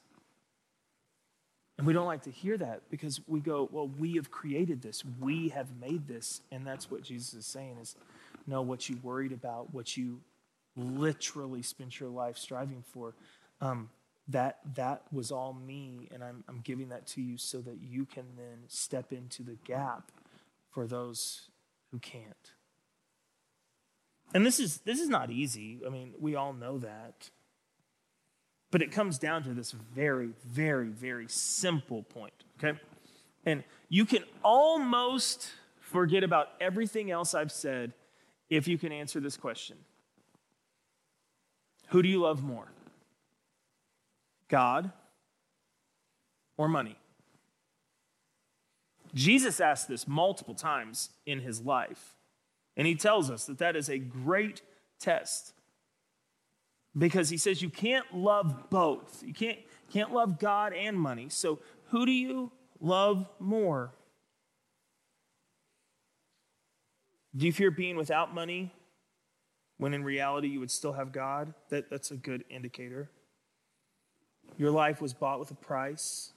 And 1.78 1.86
we 1.86 1.92
don't 1.92 2.06
like 2.06 2.24
to 2.24 2.30
hear 2.30 2.58
that 2.58 2.82
because 2.90 3.20
we 3.28 3.38
go, 3.38 3.68
well, 3.70 3.86
we 3.86 4.16
have 4.16 4.32
created 4.32 4.82
this. 4.82 5.04
We 5.20 5.50
have 5.50 5.68
made 5.80 6.08
this. 6.08 6.40
And 6.50 6.66
that's 6.66 6.90
what 6.90 7.02
Jesus 7.02 7.32
is 7.34 7.46
saying 7.46 7.78
is 7.80 7.94
no, 8.48 8.62
what 8.62 8.88
you 8.88 8.98
worried 9.02 9.32
about, 9.32 9.72
what 9.72 9.96
you 9.96 10.20
literally 10.76 11.62
spent 11.62 12.00
your 12.00 12.08
life 12.08 12.36
striving 12.36 12.82
for, 12.82 13.14
um, 13.60 13.90
that 14.26 14.58
that 14.74 15.02
was 15.12 15.30
all 15.30 15.54
me. 15.54 16.08
And 16.12 16.24
I'm, 16.24 16.42
I'm 16.48 16.60
giving 16.60 16.88
that 16.88 17.06
to 17.08 17.22
you 17.22 17.38
so 17.38 17.60
that 17.60 17.78
you 17.80 18.04
can 18.04 18.24
then 18.36 18.64
step 18.66 19.12
into 19.12 19.44
the 19.44 19.56
gap 19.64 20.10
for 20.70 20.86
those 20.86 21.48
who 21.92 21.98
can't. 22.00 22.52
And 24.34 24.44
this 24.44 24.60
is 24.60 24.78
this 24.78 25.00
is 25.00 25.08
not 25.08 25.30
easy. 25.30 25.80
I 25.86 25.88
mean, 25.88 26.12
we 26.18 26.34
all 26.34 26.52
know 26.52 26.78
that. 26.78 27.30
But 28.70 28.83
it 28.83 28.92
comes 28.92 29.18
down 29.18 29.44
to 29.44 29.54
this 29.54 29.72
very, 29.72 30.31
very, 30.46 30.88
very 30.88 31.26
simple 31.28 32.02
point, 32.02 32.35
okay? 32.59 32.78
And 33.46 33.64
you 33.88 34.04
can 34.04 34.24
almost 34.44 35.50
forget 35.81 36.22
about 36.22 36.48
everything 36.61 37.11
else 37.11 37.35
I've 37.35 37.52
said 37.52 37.94
if 38.50 38.68
you 38.68 38.78
can 38.78 38.92
answer 38.92 39.20
this 39.20 39.37
question 39.37 39.76
Who 41.88 42.02
do 42.02 42.09
you 42.09 42.20
love 42.20 42.42
more? 42.42 42.70
God 44.48 44.92
or 46.57 46.68
money? 46.68 46.96
Jesus 49.14 49.61
asked 49.61 49.88
this 49.88 50.07
multiple 50.07 50.54
times 50.54 51.11
in 51.24 51.40
his 51.40 51.62
life, 51.62 52.14
and 52.76 52.87
he 52.87 52.94
tells 52.94 53.31
us 53.31 53.46
that 53.46 53.59
that 53.59 53.76
is 53.76 53.88
a 53.88 53.98
great 53.98 54.61
test 55.00 55.54
because 56.98 57.28
he 57.28 57.37
says 57.37 57.62
you 57.62 57.70
can't 57.70 58.06
love 58.14 58.70
both. 58.70 59.22
You 59.24 59.32
can't, 59.32 59.58
can't 59.92 60.12
love 60.12 60.38
God 60.38 60.72
and 60.72 60.98
money. 60.98 61.28
So, 61.28 61.61
who 61.90 62.04
do 62.04 62.12
you 62.12 62.52
love 62.80 63.26
more? 63.38 63.92
Do 67.37 67.46
you 67.46 67.52
fear 67.52 67.70
being 67.70 67.96
without 67.96 68.34
money 68.34 68.72
when 69.76 69.94
in 69.94 70.02
reality 70.02 70.48
you 70.48 70.61
would 70.61 70.70
still 70.70 70.94
have 70.94 71.12
God? 71.12 71.54
That, 71.68 71.88
that's 71.88 72.11
a 72.11 72.16
good 72.16 72.44
indicator. 72.50 73.11
Your 74.56 74.70
life 74.70 75.00
was 75.00 75.14
bought 75.14 75.38
with 75.38 75.50
a 75.50 75.54
price. 75.54 76.32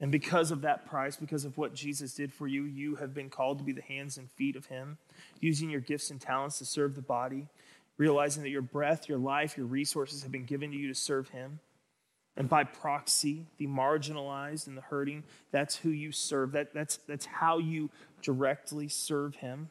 And 0.00 0.12
because 0.12 0.50
of 0.50 0.62
that 0.62 0.86
price, 0.86 1.16
because 1.16 1.44
of 1.44 1.58
what 1.58 1.74
Jesus 1.74 2.14
did 2.14 2.32
for 2.32 2.46
you, 2.46 2.64
you 2.64 2.96
have 2.96 3.14
been 3.14 3.30
called 3.30 3.58
to 3.58 3.64
be 3.64 3.72
the 3.72 3.82
hands 3.82 4.16
and 4.16 4.30
feet 4.30 4.56
of 4.56 4.66
Him, 4.66 4.98
using 5.40 5.70
your 5.70 5.80
gifts 5.80 6.10
and 6.10 6.20
talents 6.20 6.58
to 6.58 6.64
serve 6.64 6.94
the 6.94 7.02
body 7.02 7.48
realizing 7.98 8.44
that 8.44 8.50
your 8.50 8.62
breath, 8.62 9.08
your 9.08 9.18
life, 9.18 9.56
your 9.56 9.66
resources 9.66 10.22
have 10.22 10.32
been 10.32 10.44
given 10.44 10.70
to 10.70 10.76
you 10.76 10.88
to 10.88 10.94
serve 10.94 11.28
Him. 11.28 11.60
And 12.36 12.48
by 12.48 12.62
proxy, 12.62 13.46
the 13.58 13.66
marginalized 13.66 14.68
and 14.68 14.76
the 14.76 14.82
hurting, 14.82 15.24
that's 15.50 15.74
who 15.74 15.90
you 15.90 16.12
serve. 16.12 16.52
That, 16.52 16.72
that's, 16.72 16.98
that's 17.08 17.26
how 17.26 17.58
you 17.58 17.90
directly 18.22 18.88
serve 18.88 19.34
Him. 19.34 19.70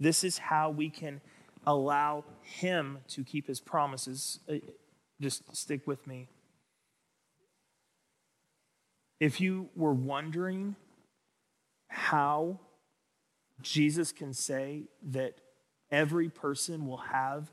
This 0.00 0.24
is 0.24 0.38
how 0.38 0.70
we 0.70 0.88
can 0.88 1.20
allow 1.66 2.24
Him 2.42 2.98
to 3.08 3.22
keep 3.22 3.46
His 3.46 3.60
promises. 3.60 4.40
Uh, 4.50 4.54
just 5.20 5.54
stick 5.54 5.86
with 5.86 6.06
me. 6.06 6.28
If 9.20 9.40
you 9.40 9.68
were 9.74 9.94
wondering 9.94 10.76
how 11.88 12.60
Jesus 13.62 14.12
can 14.12 14.32
say 14.32 14.84
that 15.10 15.40
Every 15.96 16.28
person 16.28 16.86
will 16.86 16.98
have 16.98 17.50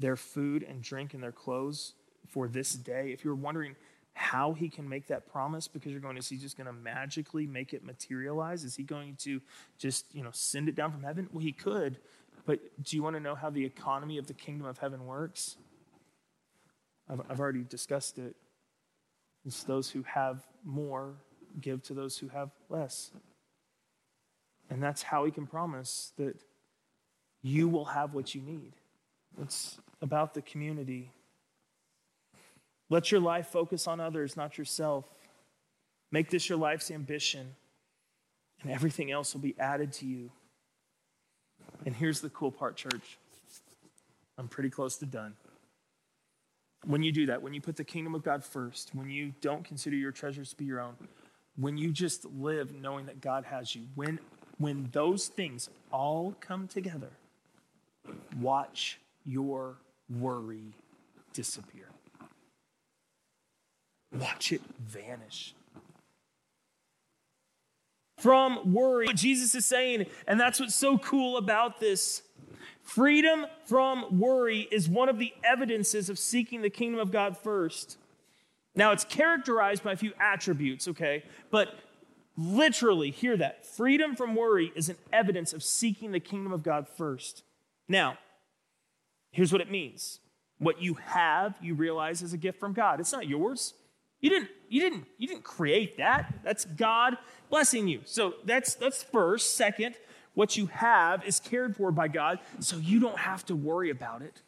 their 0.00 0.16
food 0.16 0.64
and 0.64 0.82
drink 0.82 1.14
and 1.14 1.22
their 1.22 1.30
clothes 1.30 1.94
for 2.26 2.48
this 2.48 2.72
day. 2.72 3.10
If 3.12 3.24
you're 3.24 3.36
wondering 3.36 3.76
how 4.12 4.54
he 4.54 4.68
can 4.68 4.88
make 4.88 5.06
that 5.06 5.30
promise 5.30 5.68
because 5.68 5.92
you're 5.92 6.00
going, 6.00 6.16
is 6.16 6.28
he 6.28 6.36
just 6.36 6.56
going 6.56 6.66
to 6.66 6.72
magically 6.72 7.46
make 7.46 7.72
it 7.72 7.84
materialize? 7.84 8.64
Is 8.64 8.74
he 8.74 8.82
going 8.82 9.14
to 9.20 9.40
just, 9.78 10.12
you 10.12 10.24
know, 10.24 10.30
send 10.32 10.68
it 10.68 10.74
down 10.74 10.90
from 10.90 11.04
heaven? 11.04 11.28
Well, 11.32 11.44
he 11.44 11.52
could. 11.52 11.98
But 12.44 12.58
do 12.82 12.96
you 12.96 13.04
want 13.04 13.14
to 13.14 13.20
know 13.20 13.36
how 13.36 13.50
the 13.50 13.64
economy 13.64 14.18
of 14.18 14.26
the 14.26 14.34
kingdom 14.34 14.66
of 14.66 14.78
heaven 14.78 15.06
works? 15.06 15.56
I've, 17.08 17.20
I've 17.30 17.38
already 17.38 17.62
discussed 17.62 18.18
it. 18.18 18.34
It's 19.44 19.62
those 19.62 19.90
who 19.90 20.02
have 20.02 20.44
more 20.64 21.14
give 21.60 21.84
to 21.84 21.94
those 21.94 22.18
who 22.18 22.26
have 22.30 22.50
less. 22.68 23.12
And 24.70 24.82
that's 24.82 25.04
how 25.04 25.24
he 25.24 25.30
can 25.30 25.46
promise 25.46 26.12
that 26.16 26.42
you 27.46 27.68
will 27.68 27.84
have 27.84 28.12
what 28.12 28.34
you 28.34 28.42
need. 28.42 28.72
It's 29.40 29.78
about 30.02 30.34
the 30.34 30.42
community. 30.42 31.12
Let 32.90 33.12
your 33.12 33.20
life 33.20 33.46
focus 33.46 33.86
on 33.86 34.00
others, 34.00 34.36
not 34.36 34.58
yourself. 34.58 35.04
Make 36.10 36.28
this 36.28 36.48
your 36.48 36.58
life's 36.58 36.90
ambition, 36.90 37.54
and 38.62 38.72
everything 38.72 39.12
else 39.12 39.32
will 39.32 39.42
be 39.42 39.54
added 39.60 39.92
to 39.94 40.06
you. 40.06 40.30
And 41.84 41.94
here's 41.94 42.20
the 42.20 42.30
cool 42.30 42.50
part, 42.50 42.76
church. 42.76 43.18
I'm 44.38 44.48
pretty 44.48 44.70
close 44.70 44.96
to 44.96 45.06
done. 45.06 45.34
When 46.84 47.02
you 47.02 47.12
do 47.12 47.26
that, 47.26 47.42
when 47.42 47.54
you 47.54 47.60
put 47.60 47.76
the 47.76 47.84
kingdom 47.84 48.14
of 48.14 48.24
God 48.24 48.44
first, 48.44 48.90
when 48.92 49.08
you 49.08 49.32
don't 49.40 49.64
consider 49.64 49.96
your 49.96 50.12
treasures 50.12 50.50
to 50.50 50.56
be 50.56 50.64
your 50.64 50.80
own, 50.80 50.94
when 51.56 51.76
you 51.76 51.92
just 51.92 52.24
live 52.24 52.74
knowing 52.74 53.06
that 53.06 53.20
God 53.20 53.44
has 53.44 53.74
you, 53.74 53.82
when, 53.94 54.18
when 54.58 54.88
those 54.92 55.28
things 55.28 55.70
all 55.92 56.34
come 56.40 56.66
together, 56.68 57.10
Watch 58.40 58.98
your 59.24 59.76
worry 60.08 60.74
disappear. 61.32 61.88
Watch 64.12 64.52
it 64.52 64.62
vanish. 64.78 65.54
From 68.18 68.72
worry, 68.72 69.06
what 69.06 69.16
Jesus 69.16 69.54
is 69.54 69.66
saying, 69.66 70.06
and 70.26 70.40
that's 70.40 70.58
what's 70.58 70.74
so 70.74 70.96
cool 70.98 71.36
about 71.36 71.80
this. 71.80 72.22
Freedom 72.82 73.46
from 73.64 74.18
worry 74.18 74.68
is 74.70 74.88
one 74.88 75.08
of 75.08 75.18
the 75.18 75.34
evidences 75.44 76.08
of 76.08 76.18
seeking 76.18 76.62
the 76.62 76.70
kingdom 76.70 77.00
of 77.00 77.10
God 77.10 77.36
first. 77.36 77.98
Now, 78.74 78.92
it's 78.92 79.04
characterized 79.04 79.82
by 79.82 79.92
a 79.92 79.96
few 79.96 80.12
attributes, 80.20 80.86
okay? 80.88 81.24
But 81.50 81.74
literally, 82.36 83.10
hear 83.10 83.36
that. 83.36 83.66
Freedom 83.66 84.14
from 84.14 84.34
worry 84.34 84.72
is 84.74 84.88
an 84.88 84.96
evidence 85.12 85.52
of 85.52 85.62
seeking 85.62 86.12
the 86.12 86.20
kingdom 86.20 86.52
of 86.52 86.62
God 86.62 86.86
first. 86.88 87.42
Now, 87.88 88.18
here's 89.36 89.52
what 89.52 89.60
it 89.60 89.70
means. 89.70 90.20
What 90.58 90.80
you 90.80 90.94
have, 90.94 91.56
you 91.60 91.74
realize 91.74 92.22
is 92.22 92.32
a 92.32 92.38
gift 92.38 92.58
from 92.58 92.72
God. 92.72 93.00
It's 93.00 93.12
not 93.12 93.28
yours. 93.28 93.74
You 94.20 94.30
didn't, 94.30 94.48
you 94.70 94.80
didn't, 94.80 95.04
you 95.18 95.28
didn't 95.28 95.44
create 95.44 95.98
that. 95.98 96.32
That's 96.42 96.64
God 96.64 97.18
blessing 97.50 97.86
you. 97.86 98.00
So 98.06 98.34
that's 98.46 98.74
that's 98.74 99.02
first. 99.02 99.54
Second, 99.54 99.94
what 100.32 100.56
you 100.56 100.66
have 100.66 101.22
is 101.24 101.38
cared 101.38 101.76
for 101.76 101.92
by 101.92 102.08
God, 102.08 102.38
so 102.60 102.78
you 102.78 102.98
don't 102.98 103.18
have 103.18 103.44
to 103.46 103.54
worry 103.54 103.90
about 103.90 104.22
it. 104.22 104.40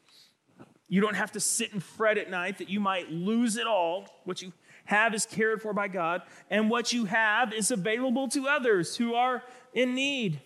You 0.89 1.03
don't 1.03 1.17
have 1.17 1.33
to 1.33 1.41
sit 1.41 1.75
and 1.75 1.83
fret 1.83 2.17
at 2.17 2.31
night 2.31 2.57
that 2.59 2.71
you 2.71 2.81
might 2.81 3.13
lose 3.13 3.59
it 3.59 3.67
all. 3.67 4.09
What 4.25 4.41
you 4.41 4.55
have 4.87 5.15
is 5.15 5.27
cared 5.27 5.61
for 5.61 5.75
by 5.75 5.89
God, 5.89 6.23
and 6.49 6.71
what 6.71 6.95
you 6.95 7.05
have 7.05 7.53
is 7.53 7.71
available 7.71 8.27
to 8.29 8.49
others 8.49 8.97
who 8.97 9.13
are 9.13 9.43
in 9.75 9.95
need. 9.95 10.41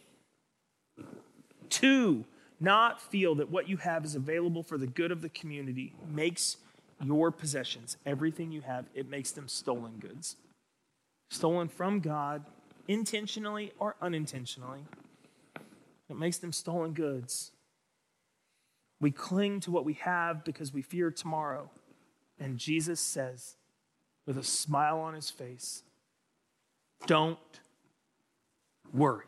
Two, 1.69 2.25
not 2.63 3.01
feel 3.01 3.35
that 3.37 3.51
what 3.51 3.69
you 3.69 3.77
have 3.79 4.05
is 4.05 4.15
available 4.15 4.63
for 4.63 4.79
the 4.79 4.87
good 4.87 5.11
of 5.11 5.21
the 5.21 5.29
community 5.29 5.95
makes 6.11 6.57
your 7.03 7.31
possessions, 7.31 7.97
everything 8.07 8.53
you 8.53 8.61
have, 8.61 8.87
it 8.95 9.09
makes 9.09 9.33
them 9.33 9.49
stolen 9.49 9.99
goods. 9.99 10.37
Stolen 11.31 11.69
from 11.69 12.01
God, 12.01 12.45
intentionally 12.89 13.73
or 13.79 13.97
unintentionally. 14.01 14.85
It 16.09 16.17
makes 16.17 16.39
them 16.39 16.53
stolen 16.53 16.93
goods. 16.93 17.53
We 19.01 19.11
cling 19.11 19.61
to 19.61 19.71
what 19.71 19.85
we 19.85 19.95
have 19.95 20.45
because 20.45 20.73
we 20.73 20.83
fear 20.83 21.11
tomorrow. 21.11 21.71
And 22.39 22.59
Jesus 22.59 23.01
says, 23.01 23.57
with 24.27 24.39
a 24.39 24.45
smile 24.45 25.01
on 25.01 25.15
his 25.15 25.31
face, 25.31 25.83
don't 27.07 27.39
worry. 28.93 29.27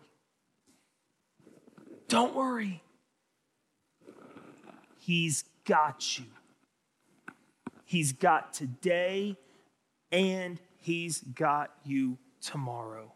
Don't 2.06 2.34
worry. 2.36 2.82
He's 5.04 5.44
got 5.66 6.18
you. 6.18 6.24
He's 7.84 8.12
got 8.12 8.54
today 8.54 9.36
and 10.10 10.58
He's 10.78 11.20
got 11.20 11.72
you 11.84 12.16
tomorrow. 12.40 13.12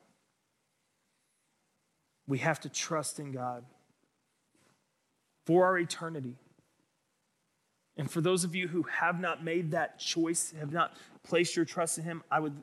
We 2.27 2.38
have 2.38 2.61
to 2.61 2.68
trust 2.68 3.18
in 3.18 3.33
God 3.33 3.64
for 5.46 5.64
our 5.64 5.79
eternity. 5.79 6.37
And 7.96 8.11
for 8.11 8.20
those 8.20 8.44
of 8.44 8.55
you 8.55 8.68
who 8.68 8.83
have 8.83 9.18
not 9.18 9.42
made 9.42 9.70
that 9.70 9.98
choice, 9.98 10.53
have 10.61 10.72
not 10.72 10.94
placed 11.22 11.57
your 11.57 11.64
trust 11.64 11.96
in 11.96 12.05
Him, 12.05 12.22
I 12.31 12.40
would 12.40 12.62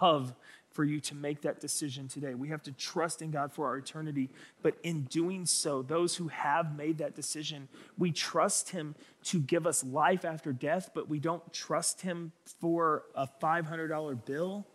love 0.00 0.32
for 0.80 0.84
you 0.84 0.98
to 0.98 1.14
make 1.14 1.42
that 1.42 1.60
decision 1.60 2.08
today. 2.08 2.34
We 2.34 2.48
have 2.48 2.62
to 2.62 2.72
trust 2.72 3.20
in 3.20 3.30
God 3.30 3.52
for 3.52 3.66
our 3.66 3.76
eternity. 3.76 4.30
But 4.62 4.78
in 4.82 5.02
doing 5.02 5.44
so, 5.44 5.82
those 5.82 6.16
who 6.16 6.28
have 6.28 6.74
made 6.74 6.96
that 6.96 7.14
decision, 7.14 7.68
we 7.98 8.12
trust 8.12 8.70
Him 8.70 8.94
to 9.24 9.40
give 9.40 9.66
us 9.66 9.84
life 9.84 10.24
after 10.24 10.54
death, 10.54 10.92
but 10.94 11.06
we 11.06 11.18
don't 11.18 11.52
trust 11.52 12.00
Him 12.00 12.32
for 12.62 13.02
a 13.14 13.28
$500 13.42 14.24
bill 14.24 14.66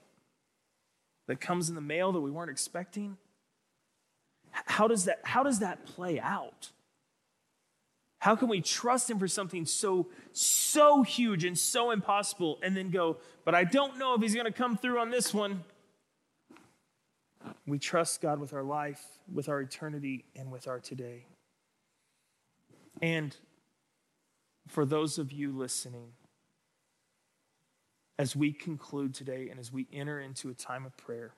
that 1.28 1.42
comes 1.42 1.70
in 1.70 1.76
the 1.76 1.82
mail 1.82 2.12
that 2.12 2.22
we 2.22 2.30
weren't 2.30 2.52
expecting. 2.52 3.18
How 4.52 4.88
does 4.88 5.06
that, 5.06 5.22
how 5.24 5.42
does 5.42 5.58
that 5.58 5.88
play 5.88 6.20
out? 6.20 6.70
How 8.20 8.36
can 8.36 8.48
we 8.48 8.62
trust 8.62 9.10
him 9.10 9.18
for 9.18 9.28
something 9.28 9.66
so, 9.66 10.06
so 10.34 11.02
huge 11.02 11.44
and 11.44 11.58
so 11.58 11.90
impossible 11.90 12.60
and 12.62 12.78
then 12.78 12.92
go, 12.92 13.18
but 13.44 13.56
I 13.56 13.64
don't 13.64 13.98
know 13.98 14.14
if 14.14 14.22
he's 14.22 14.36
going 14.36 14.46
to 14.46 14.52
come 14.52 14.78
through 14.78 15.00
on 15.00 15.10
this 15.10 15.34
one? 15.34 15.64
We 17.68 17.80
trust 17.80 18.22
God 18.22 18.40
with 18.40 18.54
our 18.54 18.64
life, 18.64 19.04
with 19.32 19.50
our 19.50 19.62
eternity, 19.62 20.26
and 20.36 20.52
with 20.52 20.68
our 20.68 20.80
today. 20.80 21.26
And 23.02 23.36
For 24.68 24.86
those 24.86 25.20
of 25.20 25.32
you 25.32 25.52
listening, 25.52 26.14
as 28.18 28.36
we 28.36 28.52
conclude 28.52 29.14
today 29.14 29.50
and 29.50 29.60
as 29.60 29.72
we 29.72 29.88
enter 29.94 30.20
into 30.20 30.50
a 30.50 30.54
time 30.54 30.86
of 30.86 30.96
prayer, 30.98 31.34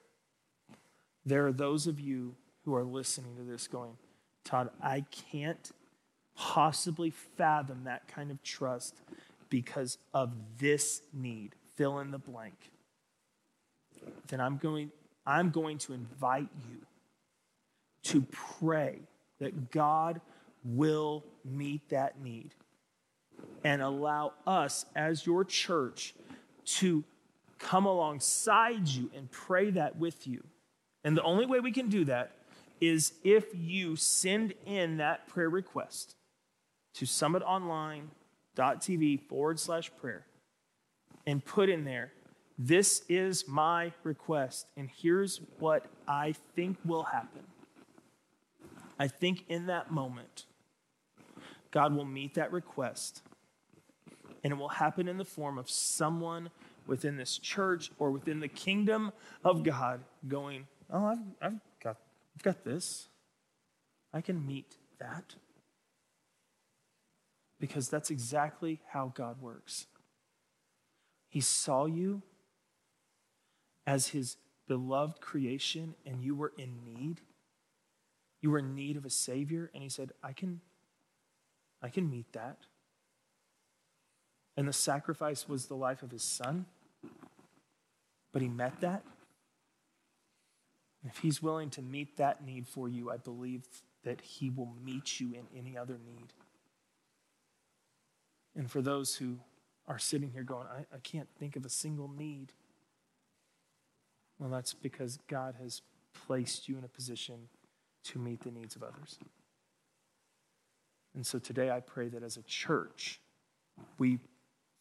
there 1.25 1.45
are 1.45 1.51
those 1.51 1.87
of 1.87 1.99
you 1.99 2.35
who 2.63 2.73
are 2.75 2.83
listening 2.83 3.35
to 3.35 3.43
this 3.43 3.67
going, 3.67 3.97
Todd, 4.43 4.69
I 4.81 5.05
can't 5.31 5.71
possibly 6.35 7.09
fathom 7.09 7.83
that 7.83 8.07
kind 8.07 8.31
of 8.31 8.41
trust 8.43 9.01
because 9.49 9.97
of 10.13 10.31
this 10.57 11.01
need. 11.13 11.55
Fill 11.75 11.99
in 11.99 12.11
the 12.11 12.17
blank. 12.17 12.71
Then 14.27 14.39
I'm 14.39 14.57
going, 14.57 14.91
I'm 15.27 15.51
going 15.51 15.77
to 15.79 15.93
invite 15.93 16.47
you 16.69 16.77
to 18.03 18.21
pray 18.31 18.99
that 19.39 19.71
God 19.71 20.21
will 20.63 21.25
meet 21.43 21.89
that 21.89 22.21
need 22.21 22.51
and 23.63 23.81
allow 23.81 24.33
us 24.45 24.85
as 24.95 25.25
your 25.25 25.43
church 25.43 26.13
to 26.65 27.03
come 27.59 27.85
alongside 27.85 28.87
you 28.87 29.11
and 29.15 29.29
pray 29.29 29.71
that 29.71 29.97
with 29.97 30.27
you. 30.27 30.43
And 31.03 31.17
the 31.17 31.23
only 31.23 31.45
way 31.45 31.59
we 31.59 31.71
can 31.71 31.89
do 31.89 32.05
that 32.05 32.31
is 32.79 33.13
if 33.23 33.45
you 33.53 33.95
send 33.95 34.53
in 34.65 34.97
that 34.97 35.27
prayer 35.27 35.49
request 35.49 36.15
to 36.95 37.05
summitonline.tv 37.05 39.21
forward 39.27 39.59
slash 39.59 39.91
prayer 39.99 40.25
and 41.25 41.43
put 41.43 41.69
in 41.69 41.83
there, 41.83 42.13
this 42.57 43.03
is 43.07 43.47
my 43.47 43.93
request, 44.03 44.67
and 44.75 44.89
here's 44.89 45.41
what 45.59 45.85
I 46.07 46.33
think 46.55 46.77
will 46.83 47.03
happen. 47.03 47.43
I 48.99 49.07
think 49.07 49.45
in 49.47 49.67
that 49.67 49.91
moment, 49.91 50.45
God 51.69 51.95
will 51.95 52.05
meet 52.05 52.33
that 52.33 52.51
request, 52.51 53.21
and 54.43 54.53
it 54.53 54.55
will 54.57 54.69
happen 54.69 55.07
in 55.07 55.17
the 55.17 55.25
form 55.25 55.59
of 55.59 55.69
someone 55.69 56.49
within 56.87 57.17
this 57.17 57.37
church 57.37 57.91
or 57.99 58.09
within 58.09 58.39
the 58.39 58.47
kingdom 58.47 59.11
of 59.43 59.63
God 59.63 59.99
going, 60.27 60.65
Oh, 60.89 61.05
I've, 61.05 61.17
I've, 61.41 61.59
got, 61.83 61.97
I've 62.35 62.43
got 62.43 62.63
this. 62.63 63.09
I 64.13 64.21
can 64.21 64.45
meet 64.45 64.77
that. 64.99 65.35
Because 67.59 67.89
that's 67.89 68.09
exactly 68.09 68.79
how 68.91 69.11
God 69.13 69.41
works. 69.41 69.87
He 71.29 71.41
saw 71.41 71.85
you 71.85 72.21
as 73.87 74.09
his 74.09 74.37
beloved 74.67 75.21
creation 75.21 75.95
and 76.05 76.21
you 76.21 76.35
were 76.35 76.51
in 76.57 76.83
need. 76.85 77.21
You 78.41 78.51
were 78.51 78.59
in 78.59 78.75
need 78.75 78.97
of 78.97 79.05
a 79.05 79.09
savior 79.09 79.71
and 79.73 79.81
he 79.81 79.89
said, 79.89 80.11
"I 80.21 80.33
can 80.33 80.61
I 81.81 81.89
can 81.89 82.09
meet 82.09 82.33
that." 82.33 82.57
And 84.55 84.67
the 84.67 84.73
sacrifice 84.73 85.47
was 85.47 85.67
the 85.67 85.75
life 85.75 86.03
of 86.03 86.11
his 86.11 86.23
son. 86.23 86.65
But 88.33 88.41
he 88.41 88.49
met 88.49 88.81
that. 88.81 89.03
If 91.03 91.19
he's 91.19 91.41
willing 91.41 91.69
to 91.71 91.81
meet 91.81 92.17
that 92.17 92.43
need 92.43 92.67
for 92.67 92.89
you, 92.89 93.09
I 93.09 93.17
believe 93.17 93.63
that 94.03 94.21
he 94.21 94.49
will 94.49 94.73
meet 94.83 95.19
you 95.19 95.33
in 95.33 95.47
any 95.57 95.77
other 95.77 95.97
need. 95.97 96.33
And 98.55 98.69
for 98.69 98.81
those 98.81 99.15
who 99.15 99.39
are 99.87 99.99
sitting 99.99 100.31
here 100.31 100.43
going, 100.43 100.67
I, 100.67 100.85
I 100.93 100.99
can't 101.03 101.29
think 101.39 101.55
of 101.55 101.65
a 101.65 101.69
single 101.69 102.09
need, 102.09 102.51
well, 104.39 104.49
that's 104.49 104.73
because 104.73 105.19
God 105.27 105.55
has 105.61 105.81
placed 106.13 106.67
you 106.67 106.77
in 106.77 106.83
a 106.83 106.87
position 106.87 107.49
to 108.05 108.19
meet 108.19 108.41
the 108.41 108.51
needs 108.51 108.75
of 108.75 108.83
others. 108.83 109.17
And 111.15 111.25
so 111.25 111.39
today 111.39 111.71
I 111.71 111.79
pray 111.79 112.09
that 112.09 112.23
as 112.23 112.37
a 112.37 112.43
church, 112.43 113.19
we 113.97 114.19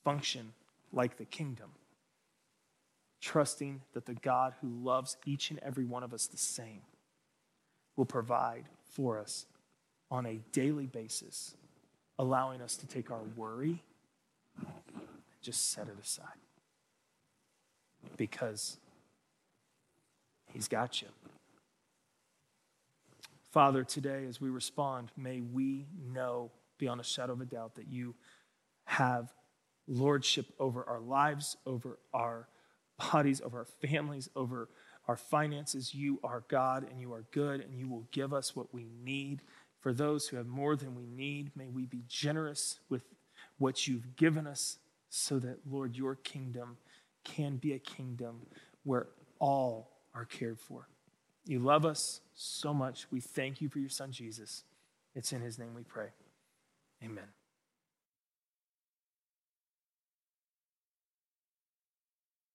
function 0.05 0.53
like 0.93 1.17
the 1.17 1.25
kingdom, 1.25 1.71
trusting 3.21 3.81
that 3.95 4.07
the 4.07 4.15
God 4.15 4.55
who 4.61 4.69
loves 4.69 5.17
each 5.25 5.51
and 5.51 5.59
every 5.61 5.85
one 5.85 6.03
of 6.03 6.13
us 6.13 6.27
the 6.27 6.37
same 6.37 6.83
will 7.97 8.05
provide 8.05 8.65
for 8.85 9.19
us 9.19 9.47
on 10.11 10.27
a 10.27 10.41
daily 10.53 10.87
basis, 10.87 11.57
allowing 12.19 12.61
us 12.61 12.77
to 12.77 12.87
take 12.87 13.11
our 13.11 13.23
worry 13.35 13.83
and 14.59 14.75
just 15.43 15.71
set 15.71 15.89
it 15.89 15.97
aside. 16.01 16.27
Because 18.17 18.79
He's 20.57 20.69
got 20.69 21.03
you. 21.03 21.09
Father, 23.53 23.85
today 23.85 24.25
as 24.27 24.41
we 24.41 24.49
respond, 24.49 25.13
may 25.15 25.43
we 25.43 25.85
know 26.03 26.51
beyond 26.79 26.99
a 26.99 27.05
shadow 27.05 27.35
of 27.35 27.43
a 27.43 27.45
doubt 27.45 27.75
that 27.75 27.89
you 27.89 28.15
have 28.85 29.35
lordship 29.87 30.47
over 30.59 30.83
our 30.85 30.99
lives, 30.99 31.59
over 31.67 31.99
our 32.15 32.49
bodies, 33.13 33.43
over 33.45 33.59
our 33.59 33.67
families, 33.87 34.31
over 34.35 34.71
our 35.07 35.19
finances. 35.19 35.95
You 35.95 36.21
are 36.25 36.43
God 36.49 36.87
and 36.91 37.03
you 37.03 37.13
are 37.13 37.27
good, 37.33 37.61
and 37.61 37.79
you 37.79 37.87
will 37.87 38.09
give 38.11 38.33
us 38.33 38.57
what 38.57 38.73
we 38.73 38.87
need. 39.05 39.43
For 39.81 39.93
those 39.93 40.29
who 40.29 40.39
have 40.39 40.47
more 40.47 40.75
than 40.75 40.95
we 40.95 41.05
need, 41.05 41.51
may 41.55 41.69
we 41.69 41.85
be 41.85 42.05
generous 42.09 42.81
with 42.89 43.03
what 43.59 43.87
you've 43.87 44.17
given 44.17 44.47
us 44.47 44.79
so 45.11 45.39
that, 45.39 45.59
Lord, 45.71 45.97
your 45.97 46.15
kingdom 46.15 46.79
can 47.25 47.57
be 47.59 47.75
a 47.75 47.79
kingdom 47.79 48.47
where 48.85 49.09
all 49.39 49.96
are 50.17 50.25
cared 50.25 50.59
for. 50.59 50.89
You 51.45 51.61
love 51.61 51.85
us 51.85 52.21
so 52.35 52.75
much. 52.75 53.07
We 53.13 53.21
thank 53.21 53.61
you 53.61 53.69
for 53.69 53.79
your 53.79 53.91
son, 53.91 54.11
Jesus. 54.11 54.65
It's 55.15 55.33
in 55.33 55.43
his 55.43 55.59
name 55.59 55.75
we 55.75 55.85
pray. 55.85 56.09
Amen. 57.05 57.25